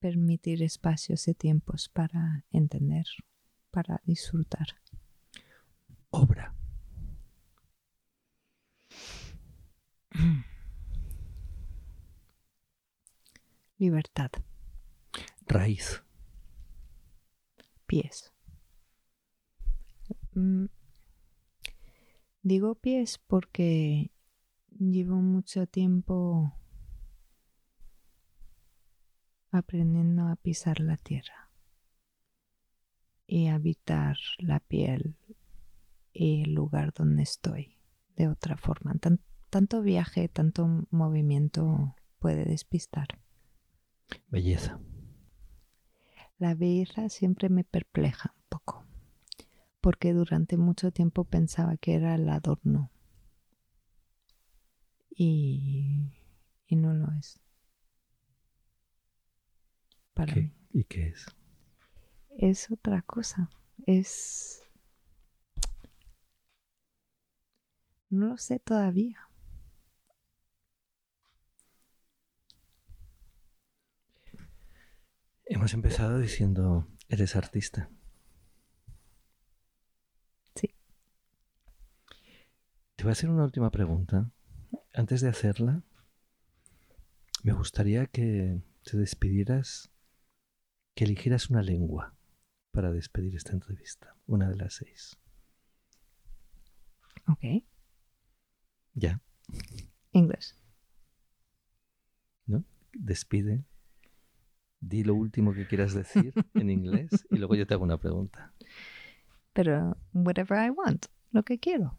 permitir 0.00 0.62
espacios 0.62 1.28
y 1.28 1.34
tiempos 1.34 1.88
para 1.88 2.44
entender, 2.50 3.06
para 3.70 4.00
disfrutar. 4.04 4.66
Obra. 6.16 6.54
Libertad, 13.78 14.30
Raíz. 15.48 16.04
pies. 17.86 18.32
Mm, 20.34 20.66
Digo 22.42 22.76
pies 22.76 23.18
porque 23.18 24.12
llevo 24.70 25.16
mucho 25.16 25.66
tiempo 25.66 26.54
aprendiendo 29.50 30.28
a 30.28 30.36
pisar 30.36 30.78
la 30.78 30.96
tierra 30.96 31.50
y 33.26 33.48
habitar 33.48 34.16
la 34.38 34.60
piel 34.60 35.16
el 36.14 36.54
lugar 36.54 36.92
donde 36.94 37.22
estoy 37.22 37.76
de 38.16 38.28
otra 38.28 38.56
forma. 38.56 38.94
Tan- 38.96 39.20
tanto 39.50 39.82
viaje, 39.82 40.28
tanto 40.28 40.86
movimiento 40.90 41.94
puede 42.18 42.44
despistar. 42.44 43.08
Belleza. 44.30 44.78
La 46.38 46.54
belleza 46.54 47.08
siempre 47.08 47.48
me 47.48 47.64
perpleja 47.64 48.32
un 48.36 48.42
poco, 48.48 48.84
porque 49.80 50.12
durante 50.14 50.56
mucho 50.56 50.92
tiempo 50.92 51.24
pensaba 51.24 51.76
que 51.76 51.94
era 51.94 52.14
el 52.14 52.28
adorno 52.28 52.90
y, 55.16 56.12
y 56.66 56.76
no 56.76 56.92
lo 56.94 57.10
es. 57.12 57.40
Para 60.14 60.34
¿Qué? 60.34 60.40
mí 60.40 60.52
¿Y 60.72 60.84
qué 60.84 61.08
es? 61.08 61.24
es 62.36 62.70
otra 62.70 63.02
cosa, 63.02 63.48
es... 63.86 64.63
No 68.14 68.28
lo 68.28 68.38
sé 68.38 68.60
todavía. 68.60 69.28
Hemos 75.46 75.74
empezado 75.74 76.20
diciendo, 76.20 76.86
eres 77.08 77.34
artista. 77.34 77.90
Sí. 80.54 80.72
Te 82.94 83.02
voy 83.02 83.10
a 83.10 83.12
hacer 83.14 83.30
una 83.30 83.42
última 83.42 83.72
pregunta. 83.72 84.30
Antes 84.92 85.20
de 85.20 85.30
hacerla, 85.30 85.82
me 87.42 87.52
gustaría 87.52 88.06
que 88.06 88.62
te 88.84 88.96
despidieras, 88.96 89.90
que 90.94 91.02
eligieras 91.02 91.50
una 91.50 91.62
lengua 91.62 92.14
para 92.70 92.92
despedir 92.92 93.34
esta 93.34 93.52
entrevista. 93.52 94.16
Una 94.26 94.48
de 94.48 94.56
las 94.56 94.74
seis. 94.74 95.18
Ok. 97.26 97.64
Ya, 98.94 99.20
English. 100.12 100.54
¿no? 102.46 102.64
Despide. 102.92 103.64
Di 104.80 105.02
lo 105.02 105.14
último 105.14 105.54
que 105.54 105.66
quieras 105.66 105.94
decir 105.94 106.34
en 106.54 106.70
inglés 106.70 107.26
y 107.30 107.36
luego 107.38 107.54
yo 107.54 107.66
te 107.66 107.74
hago 107.74 107.84
una 107.84 107.98
pregunta. 107.98 108.52
Pero 109.54 109.96
whatever 110.12 110.58
I 110.58 110.70
want, 110.70 111.06
lo 111.32 111.42
que 111.42 111.58
quiero. 111.58 111.98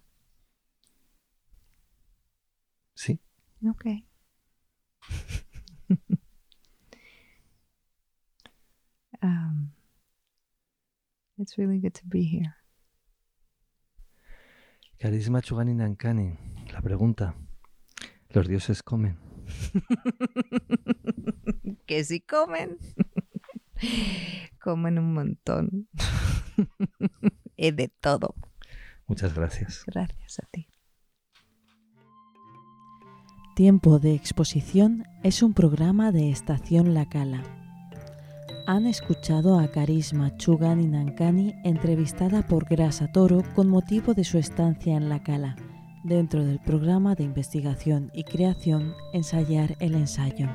¿Sí? 2.94 3.20
Ok. 3.68 3.86
Um, 9.22 9.72
it's 11.40 11.58
really 11.58 11.80
good 11.80 11.96
to 11.96 12.06
be 12.06 12.22
here. 12.24 12.54
Carisma 15.00 15.42
Chugani 15.42 15.74
Nankani. 15.74 16.38
Pregunta. 16.86 17.34
¿Los 18.30 18.48
dioses 18.48 18.84
comen? 18.84 19.18
que 21.88 22.04
si 22.04 22.22
comen. 22.22 22.78
comen 24.64 25.00
un 25.00 25.16
montón. 25.16 25.90
y 27.58 27.72
de 27.72 27.88
todo. 27.88 28.36
Muchas 29.08 29.34
gracias. 29.34 29.84
Gracias 29.88 30.38
a 30.38 30.46
ti. 30.52 30.68
Tiempo 33.56 33.98
de 33.98 34.14
Exposición 34.14 35.06
es 35.24 35.42
un 35.42 35.56
programa 35.56 36.12
de 36.12 36.30
Estación 36.30 36.94
La 36.94 37.10
Cala. 37.10 37.42
Han 38.68 38.86
escuchado 38.86 39.58
a 39.58 39.72
Carisma 39.72 40.38
Chugani 40.38 40.86
Nankani 40.86 41.56
entrevistada 41.64 42.48
por 42.48 42.70
Grasa 42.70 43.12
Toro 43.12 43.42
con 43.56 43.70
motivo 43.70 44.14
de 44.14 44.24
su 44.24 44.38
estancia 44.38 44.96
en 44.96 45.10
La 45.10 45.24
Cala, 45.24 45.56
dentro 46.06 46.46
del 46.46 46.60
programa 46.60 47.16
de 47.16 47.24
investigación 47.24 48.12
y 48.14 48.24
creación 48.24 48.94
Ensayar 49.12 49.76
el 49.80 49.96
ensayo. 49.96 50.48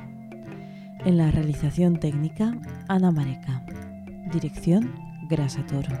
En 1.03 1.17
la 1.17 1.29
realización 1.29 1.99
técnica, 1.99 2.57
Ana 2.87 3.11
Mareca. 3.11 3.65
Dirección, 4.31 4.93
Grasa 5.29 5.65
Toro. 5.65 5.97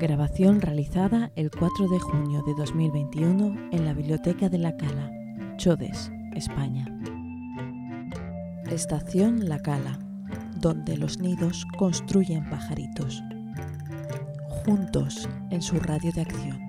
Grabación 0.00 0.60
realizada 0.60 1.30
el 1.36 1.50
4 1.50 1.88
de 1.88 1.98
junio 2.00 2.42
de 2.44 2.54
2021 2.54 3.70
en 3.70 3.84
la 3.84 3.94
Biblioteca 3.94 4.48
de 4.48 4.58
La 4.58 4.76
Cala, 4.76 5.12
Chodes, 5.56 6.10
España. 6.34 6.86
Estación 8.68 9.48
La 9.48 9.60
Cala, 9.60 9.98
donde 10.56 10.96
los 10.96 11.20
nidos 11.20 11.66
construyen 11.78 12.50
pajaritos. 12.50 13.22
Juntos 14.64 15.28
en 15.50 15.62
su 15.62 15.78
radio 15.78 16.10
de 16.12 16.22
acción. 16.22 16.67